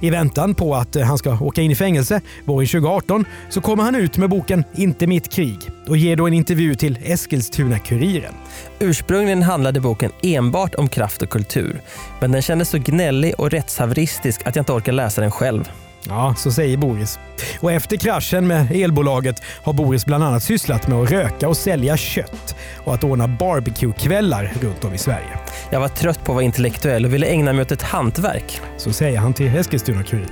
I 0.00 0.10
väntan 0.10 0.54
på 0.54 0.74
att 0.74 0.96
eh, 0.96 1.02
han 1.02 1.18
ska 1.18 1.38
åka 1.40 1.62
in 1.62 1.70
i 1.70 1.74
fängelse 1.74 2.20
våren 2.44 2.66
2018 2.66 3.24
så 3.50 3.60
kommer 3.60 3.82
han 3.82 3.94
ut 3.94 4.16
med 4.16 4.30
boken 4.30 4.64
Inte 4.74 5.06
mitt 5.06 5.32
krig 5.32 5.58
och 5.88 5.96
ger 5.96 6.16
då 6.16 6.26
en 6.26 6.34
intervju 6.34 6.74
till 6.74 6.98
Eskilstuna-Kuriren. 7.04 8.34
Ursprungligen 8.78 9.42
handlade 9.42 9.80
boken 9.80 10.10
enbart 10.22 10.74
om 10.74 10.88
kraft 10.88 11.22
och 11.22 11.30
kultur, 11.30 11.80
men 12.20 12.32
den 12.32 12.42
kändes 12.42 12.68
så 12.68 12.78
gnällig 12.78 13.34
och 13.38 13.50
rättshaveristisk 13.50 14.46
att 14.46 14.56
jag 14.56 14.62
inte 14.62 14.72
orkar 14.72 14.92
läsa 14.92 15.20
den 15.20 15.30
själv. 15.30 15.70
Ja, 16.08 16.34
så 16.38 16.52
säger 16.52 16.76
Boris. 16.76 17.18
Och 17.60 17.72
efter 17.72 17.96
kraschen 17.96 18.46
med 18.46 18.70
elbolaget 18.70 19.42
har 19.62 19.72
Boris 19.72 20.06
bland 20.06 20.24
annat 20.24 20.42
sysslat 20.42 20.88
med 20.88 20.98
att 20.98 21.10
röka 21.10 21.48
och 21.48 21.56
sälja 21.56 21.96
kött 21.96 22.56
och 22.84 22.94
att 22.94 23.04
ordna 23.04 23.28
barbecue-kvällar 23.28 24.52
runt 24.60 24.84
om 24.84 24.94
i 24.94 24.98
Sverige. 24.98 25.38
Jag 25.70 25.80
var 25.80 25.88
trött 25.88 26.24
på 26.24 26.32
att 26.32 26.36
vara 26.36 26.44
intellektuell 26.44 27.04
och 27.04 27.14
ville 27.14 27.26
ägna 27.26 27.52
mig 27.52 27.62
åt 27.62 27.72
ett 27.72 27.82
hantverk. 27.82 28.60
Så 28.76 28.92
säger 28.92 29.18
han 29.18 29.34
till 29.34 29.56
Eskilstuna-Kuriren. 29.56 30.30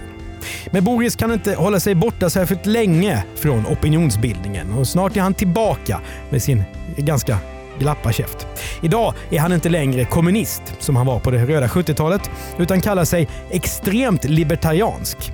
Men 0.70 0.84
Boris 0.84 1.16
kan 1.16 1.32
inte 1.32 1.54
hålla 1.54 1.80
sig 1.80 1.94
borta 1.94 2.30
särskilt 2.30 2.66
länge 2.66 3.24
från 3.36 3.66
opinionsbildningen 3.66 4.72
och 4.72 4.88
snart 4.88 5.16
är 5.16 5.20
han 5.20 5.34
tillbaka 5.34 6.00
med 6.30 6.42
sin 6.42 6.64
ganska 6.96 7.38
glappa 7.78 8.12
käft. 8.12 8.46
Idag 8.82 9.14
är 9.30 9.40
han 9.40 9.52
inte 9.52 9.68
längre 9.68 10.04
kommunist 10.04 10.62
som 10.78 10.96
han 10.96 11.06
var 11.06 11.20
på 11.20 11.30
det 11.30 11.46
röda 11.46 11.66
70-talet 11.66 12.30
utan 12.58 12.80
kallar 12.80 13.04
sig 13.04 13.28
extremt 13.50 14.24
libertariansk. 14.24 15.32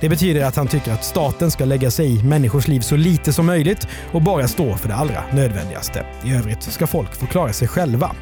Det 0.00 0.08
betyder 0.08 0.44
att 0.44 0.56
han 0.56 0.66
tycker 0.66 0.92
att 0.92 1.04
staten 1.04 1.50
ska 1.50 1.64
lägga 1.64 1.90
sig 1.90 2.18
i 2.18 2.22
människors 2.22 2.68
liv 2.68 2.80
så 2.80 2.96
lite 2.96 3.32
som 3.32 3.46
möjligt 3.46 3.88
och 4.12 4.22
bara 4.22 4.48
stå 4.48 4.76
för 4.76 4.88
det 4.88 4.94
allra 4.94 5.24
nödvändigaste. 5.32 6.06
I 6.24 6.34
övrigt 6.34 6.62
ska 6.62 6.86
folk 6.86 7.14
få 7.14 7.26
klara 7.26 7.52
sig 7.52 7.68
själva. 7.68 8.14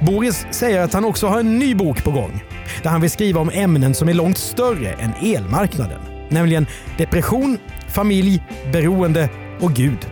Boris 0.00 0.46
säger 0.50 0.80
att 0.80 0.92
han 0.92 1.04
också 1.04 1.26
har 1.26 1.40
en 1.40 1.58
ny 1.58 1.74
bok 1.74 2.04
på 2.04 2.10
gång 2.10 2.44
där 2.82 2.90
han 2.90 3.00
vill 3.00 3.10
skriva 3.10 3.40
om 3.40 3.50
ämnen 3.50 3.94
som 3.94 4.08
är 4.08 4.14
långt 4.14 4.38
större 4.38 4.92
än 4.92 5.12
elmarknaden. 5.22 6.00
Nämligen 6.28 6.66
depression, 6.98 7.58
familj, 7.88 8.42
beroende 8.72 9.28
och 9.60 9.72
Gud. 9.72 10.06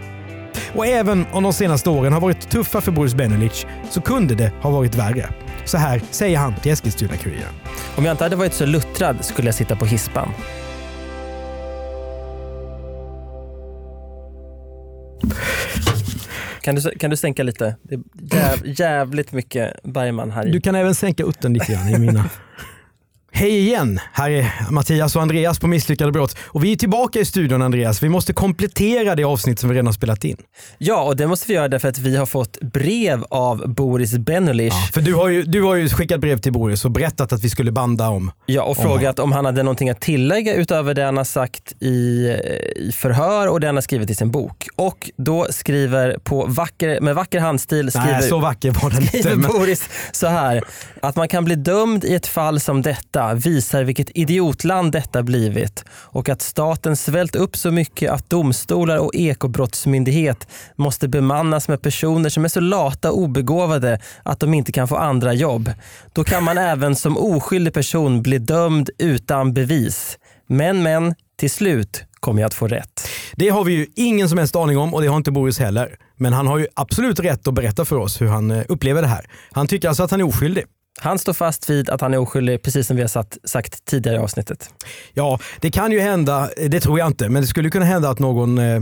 Och 0.74 0.86
även 0.86 1.26
om 1.32 1.42
de 1.42 1.52
senaste 1.52 1.90
åren 1.90 2.12
har 2.12 2.20
varit 2.20 2.50
tuffa 2.50 2.80
för 2.80 2.92
Boris 2.92 3.14
Benulic 3.14 3.66
så 3.90 4.00
kunde 4.00 4.34
det 4.34 4.52
ha 4.60 4.70
varit 4.70 4.94
värre. 4.94 5.28
Så 5.64 5.78
här 5.78 6.02
säger 6.10 6.38
han 6.38 6.54
till 6.54 6.72
Eskilstuna-Kuriren. 6.72 7.71
Om 7.96 8.04
jag 8.04 8.12
inte 8.12 8.24
hade 8.24 8.36
varit 8.36 8.54
så 8.54 8.66
luttrad 8.66 9.24
skulle 9.24 9.48
jag 9.48 9.54
sitta 9.54 9.76
på 9.76 9.86
hispan. 9.86 10.28
Kan 16.60 16.74
du, 16.74 16.80
kan 16.98 17.10
du 17.10 17.16
sänka 17.16 17.42
lite? 17.42 17.76
Det 17.82 17.94
är 17.94 18.00
jäv, 18.38 18.58
jävligt 18.64 19.32
mycket 19.32 19.82
Bergman 19.82 20.30
här 20.30 20.46
i. 20.46 20.50
Du 20.50 20.60
kan 20.60 20.74
även 20.74 20.94
sänka 20.94 21.22
utten 21.22 21.52
lite 21.52 21.72
grann 21.72 21.88
i 21.88 21.98
mina. 21.98 22.24
Hej 23.34 23.58
igen! 23.58 24.00
Här 24.12 24.30
är 24.30 24.70
Mattias 24.70 25.16
och 25.16 25.22
Andreas 25.22 25.58
på 25.60 25.66
Misslyckade 25.66 26.12
brott. 26.12 26.36
Och 26.42 26.64
vi 26.64 26.72
är 26.72 26.76
tillbaka 26.76 27.18
i 27.18 27.24
studion 27.24 27.62
Andreas. 27.62 28.02
Vi 28.02 28.08
måste 28.08 28.32
komplettera 28.32 29.14
det 29.14 29.24
avsnitt 29.24 29.58
som 29.58 29.68
vi 29.68 29.74
redan 29.74 29.86
har 29.86 29.92
spelat 29.92 30.24
in. 30.24 30.36
Ja, 30.78 31.02
och 31.02 31.16
det 31.16 31.26
måste 31.26 31.48
vi 31.48 31.54
göra 31.54 31.68
därför 31.68 31.88
att 31.88 31.98
vi 31.98 32.16
har 32.16 32.26
fått 32.26 32.60
brev 32.60 33.24
av 33.30 33.74
Boris 33.74 34.18
Benulic. 34.18 34.74
Ja, 34.74 34.88
för 34.92 35.00
du 35.00 35.14
har, 35.14 35.28
ju, 35.28 35.42
du 35.42 35.62
har 35.62 35.74
ju 35.74 35.88
skickat 35.88 36.20
brev 36.20 36.38
till 36.38 36.52
Boris 36.52 36.84
och 36.84 36.90
berättat 36.90 37.32
att 37.32 37.44
vi 37.44 37.50
skulle 37.50 37.72
banda 37.72 38.08
om... 38.08 38.30
Ja, 38.46 38.62
och 38.62 38.76
frågat 38.76 39.18
om 39.18 39.32
han 39.32 39.44
hade 39.44 39.62
någonting 39.62 39.90
att 39.90 40.00
tillägga 40.00 40.54
utöver 40.54 40.94
det 40.94 41.04
han 41.04 41.16
har 41.16 41.24
sagt 41.24 41.72
i, 41.80 42.28
i 42.76 42.92
förhör 42.94 43.48
och 43.48 43.60
det 43.60 43.66
han 43.66 43.76
har 43.76 43.82
skrivit 43.82 44.10
i 44.10 44.14
sin 44.14 44.30
bok. 44.30 44.68
Och 44.76 45.10
då 45.16 45.46
skriver 45.50 46.18
på 46.24 46.46
vacker, 46.46 47.00
med 47.00 47.14
vacker 47.14 47.40
handstil 47.40 47.90
skriver, 47.90 48.12
Nej, 48.12 48.28
så 48.28 48.38
vacker 48.38 48.70
var 48.70 48.90
den 48.90 49.06
skriver 49.06 49.32
inte. 49.32 49.48
Boris 49.48 49.88
så 50.12 50.26
här. 50.26 50.62
Att 51.02 51.16
man 51.16 51.28
kan 51.28 51.44
bli 51.44 51.54
dömd 51.54 52.04
i 52.04 52.14
ett 52.14 52.26
fall 52.26 52.60
som 52.60 52.82
detta 52.82 53.21
visar 53.34 53.84
vilket 53.84 54.10
idiotland 54.14 54.92
detta 54.92 55.22
blivit 55.22 55.84
och 55.90 56.28
att 56.28 56.42
staten 56.42 56.96
svält 56.96 57.36
upp 57.36 57.56
så 57.56 57.70
mycket 57.70 58.10
att 58.10 58.30
domstolar 58.30 58.98
och 58.98 59.14
ekobrottsmyndighet 59.14 60.48
måste 60.76 61.08
bemannas 61.08 61.68
med 61.68 61.82
personer 61.82 62.28
som 62.28 62.44
är 62.44 62.48
så 62.48 62.60
lata 62.60 63.10
och 63.12 63.18
obegåvade 63.18 64.00
att 64.22 64.40
de 64.40 64.54
inte 64.54 64.72
kan 64.72 64.88
få 64.88 64.96
andra 64.96 65.32
jobb. 65.32 65.70
Då 66.12 66.24
kan 66.24 66.44
man 66.44 66.58
även 66.58 66.96
som 66.96 67.18
oskyldig 67.18 67.74
person 67.74 68.22
bli 68.22 68.38
dömd 68.38 68.90
utan 68.98 69.54
bevis. 69.54 70.18
Men 70.46 70.82
men, 70.82 71.14
till 71.38 71.50
slut 71.50 72.04
kommer 72.20 72.42
jag 72.42 72.46
att 72.46 72.54
få 72.54 72.68
rätt. 72.68 73.08
Det 73.36 73.48
har 73.48 73.64
vi 73.64 73.72
ju 73.72 73.86
ingen 73.96 74.28
som 74.28 74.38
helst 74.38 74.56
aning 74.56 74.78
om 74.78 74.94
och 74.94 75.02
det 75.02 75.08
har 75.08 75.16
inte 75.16 75.30
Boris 75.30 75.58
heller. 75.58 75.96
Men 76.16 76.32
han 76.32 76.46
har 76.46 76.58
ju 76.58 76.66
absolut 76.74 77.20
rätt 77.20 77.48
att 77.48 77.54
berätta 77.54 77.84
för 77.84 77.96
oss 77.96 78.20
hur 78.20 78.26
han 78.26 78.50
eh, 78.50 78.64
upplever 78.68 79.02
det 79.02 79.08
här. 79.08 79.26
Han 79.52 79.66
tycker 79.66 79.88
alltså 79.88 80.02
att 80.02 80.10
han 80.10 80.20
är 80.20 80.24
oskyldig. 80.24 80.64
Han 81.00 81.18
står 81.18 81.32
fast 81.32 81.70
vid 81.70 81.90
att 81.90 82.00
han 82.00 82.14
är 82.14 82.18
oskyldig, 82.18 82.62
precis 82.62 82.86
som 82.86 82.96
vi 82.96 83.02
har 83.02 83.08
sagt, 83.08 83.38
sagt 83.44 83.84
tidigare 83.84 84.16
i 84.16 84.20
avsnittet. 84.20 84.70
Ja, 85.14 85.38
det 85.60 85.70
kan 85.70 85.92
ju 85.92 86.00
hända, 86.00 86.50
det 86.68 86.80
tror 86.80 86.98
jag 86.98 87.06
inte, 87.06 87.28
men 87.28 87.42
det 87.42 87.48
skulle 87.48 87.70
kunna 87.70 87.84
hända 87.84 88.10
att 88.10 88.18
någon 88.18 88.58
eh, 88.58 88.74
eh 88.74 88.80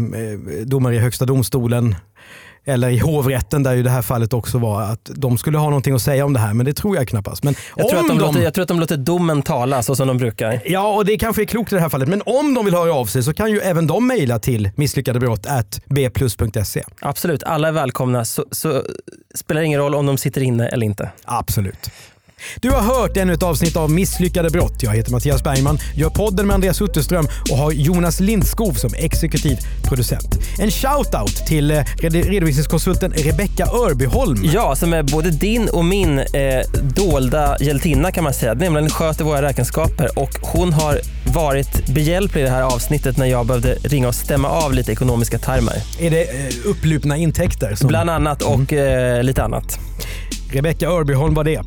domare 0.65 0.95
i 0.95 0.99
högsta 0.99 1.25
domstolen 1.25 1.95
eller 2.65 2.89
i 2.89 2.99
hovrätten 2.99 3.63
där 3.63 3.75
ju 3.75 3.83
det 3.83 3.91
här 3.91 4.03
fallet 4.03 4.33
också 4.33 4.59
var, 4.59 4.83
att 4.83 5.11
de 5.15 5.39
skulle 5.39 5.59
ha 5.59 5.65
någonting 5.65 5.95
att 5.95 6.03
säga 6.03 6.25
om 6.25 6.33
det 6.33 6.41
här, 6.41 6.55
men 6.55 6.67
det 6.67 6.73
tror 6.73 6.97
jag 6.97 7.09
knappast. 7.09 7.43
Men 7.43 7.55
jag, 7.77 7.89
tror 7.89 8.01
att 8.01 8.09
de, 8.09 8.19
de... 8.19 8.27
Låter, 8.27 8.43
jag 8.43 8.55
tror 8.55 8.63
att 8.63 8.69
de 8.69 8.81
låter 8.81 8.97
domen 8.97 9.43
tala 9.43 9.83
så 9.83 9.97
som 9.97 10.09
de 10.09 10.19
brukar. 10.19 10.61
Ja, 10.65 10.95
och 10.95 11.05
det 11.05 11.19
kanske 11.19 11.43
är 11.43 11.47
klokt 11.47 11.73
i 11.73 11.75
det 11.75 11.81
här 11.81 11.89
fallet. 11.89 12.09
Men 12.09 12.23
om 12.27 12.55
de 12.55 12.65
vill 12.65 12.75
höra 12.75 12.93
av 12.93 13.07
sig 13.07 13.23
så 13.23 13.35
kan 13.35 13.51
ju 13.51 13.61
även 13.61 13.87
de 13.87 14.07
mejla 14.07 14.39
till 14.39 14.71
misslyckadebrott.bplus.se. 14.75 16.85
Absolut, 17.01 17.43
alla 17.43 17.69
är 17.69 17.73
välkomna. 17.73 18.25
Så, 18.25 18.45
så 18.51 18.83
spelar 19.35 19.63
ingen 19.63 19.81
roll 19.81 19.95
om 19.95 20.07
de 20.07 20.19
sitter 20.19 20.41
inne 20.41 20.69
eller 20.69 20.87
inte. 20.87 21.11
Absolut. 21.25 21.91
Du 22.61 22.71
har 22.71 22.81
hört 22.81 23.17
ännu 23.17 23.33
ett 23.33 23.43
avsnitt 23.43 23.77
av 23.77 23.91
Misslyckade 23.91 24.51
brott. 24.51 24.83
Jag 24.83 24.93
heter 24.93 25.13
Mattias 25.13 25.45
Bergman, 25.45 25.79
gör 25.95 26.11
podden 26.11 26.47
med 26.47 26.55
Andreas 26.55 26.83
Utterström 26.83 27.27
och 27.51 27.57
har 27.57 27.73
Jonas 27.73 28.21
Lindskov 28.21 28.73
som 28.73 28.91
exekutiv 28.95 29.59
producent. 29.83 30.39
En 30.59 30.71
shout-out 30.71 31.47
till 31.47 31.71
eh, 31.71 31.85
redovisningskonsulten 32.01 33.13
Rebecka 33.13 33.67
Örbyholm. 33.67 34.41
Ja, 34.55 34.77
som 34.77 34.93
är 34.93 35.03
både 35.03 35.31
din 35.31 35.69
och 35.69 35.85
min 35.85 36.19
eh, 36.19 36.25
dolda 36.97 37.57
hjältinna 37.61 38.13
kan 38.13 38.25
man 38.25 38.35
säga. 38.35 38.55
Nämligen 38.55 38.91
sköter 38.91 39.25
våra 39.25 39.43
räkenskaper 39.43 40.19
och 40.19 40.31
hon 40.43 40.73
har 40.73 41.01
varit 41.35 41.87
behjälplig 41.87 42.43
i 42.43 42.45
det 42.45 42.51
här 42.51 42.63
avsnittet 42.63 43.17
när 43.17 43.27
jag 43.27 43.47
behövde 43.47 43.75
ringa 43.75 44.09
och 44.09 44.15
stämma 44.15 44.49
av 44.49 44.75
lite 44.75 44.93
ekonomiska 44.93 45.39
termer. 45.39 45.83
Är 46.01 46.11
det 46.11 46.23
eh, 46.23 46.55
upplupna 46.65 47.17
intäkter? 47.17 47.75
Som... 47.75 47.89
Bland 47.89 48.11
annat 48.11 48.43
och 48.43 48.73
mm. 48.73 49.17
eh, 49.17 49.23
lite 49.23 49.43
annat. 49.43 49.79
Rebecka 50.53 50.89
Örbyholm 50.89 51.35
var 51.35 51.45
det. 51.45 51.63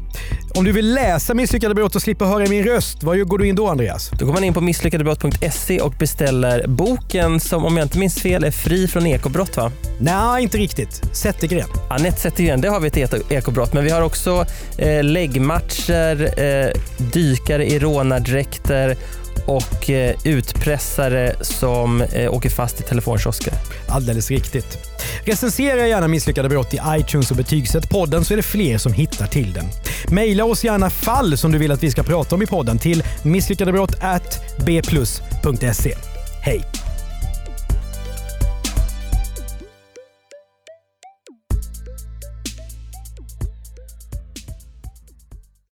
Om 0.56 0.64
du 0.64 0.72
vill 0.72 0.94
läsa 0.94 1.34
Misslyckade 1.34 1.76
brott 1.76 1.96
och 1.96 2.02
slippa 2.02 2.26
höra 2.26 2.50
min 2.50 2.64
röst, 2.64 3.04
var 3.04 3.16
går 3.16 3.38
du 3.38 3.48
in 3.48 3.56
då 3.56 3.68
Andreas? 3.68 4.12
Då 4.20 4.26
går 4.26 4.34
man 4.34 4.44
in 4.44 4.54
på 4.54 4.62
misslyckadebrott.se 4.62 5.80
och 5.80 5.94
beställer 6.00 6.68
boken 6.68 7.40
som 7.40 7.66
om 7.66 7.78
jag 7.78 7.86
inte 7.86 8.00
minns 8.00 8.16
fel 8.16 8.44
är 8.44 8.52
fri 8.52 8.88
från 8.88 9.08
ekobrott 9.08 9.58
va? 9.58 9.72
Nej, 10.00 10.44
inte 10.44 10.58
riktigt. 10.58 11.02
Zettergren. 11.12 11.68
Anette 11.90 12.20
Zettergren, 12.20 12.62
det 12.62 12.70
har 12.70 12.80
vi 12.80 12.88
ett 12.88 13.32
ekobrott. 13.32 13.74
Men 13.74 13.84
vi 13.84 13.90
har 13.90 14.02
också 14.02 14.46
eh, 14.78 15.04
läggmatcher, 15.04 16.40
eh, 16.44 16.72
dykare 17.14 17.66
i 17.66 17.80
rånardräkter 17.80 18.98
och 19.46 19.90
eh, 19.90 20.16
utpressare 20.24 21.36
som 21.42 22.02
eh, 22.02 22.34
åker 22.34 22.50
fast 22.50 22.80
i 22.80 22.84
telefonkiosker. 22.84 23.54
Alldeles 23.88 24.32
riktigt. 24.32 24.78
Recensera 25.26 25.88
gärna 25.88 26.08
Misslyckade 26.08 26.50
brott 26.50 26.74
i 26.74 26.80
iTunes 26.88 27.32
och 27.32 27.38
betygsätt 27.38 27.90
podden 27.90 28.26
så 28.26 28.34
är 28.34 28.38
det 28.38 28.44
fler 28.44 28.78
som 28.78 28.94
hittar 28.94 29.28
till 29.28 29.54
den. 29.54 29.66
Maila 30.08 30.46
oss 30.46 30.64
gärna 30.64 30.90
fall 30.90 31.38
som 31.38 31.52
du 31.52 31.58
vill 31.58 31.72
att 31.72 31.84
vi 31.84 31.92
ska 31.92 32.04
prata 32.04 32.36
om 32.36 32.42
i 32.42 32.46
podden 32.46 32.80
till 32.80 33.04
misslyckadebrott 33.24 33.96
bplus.se. 34.66 35.96
Hej! 36.42 36.83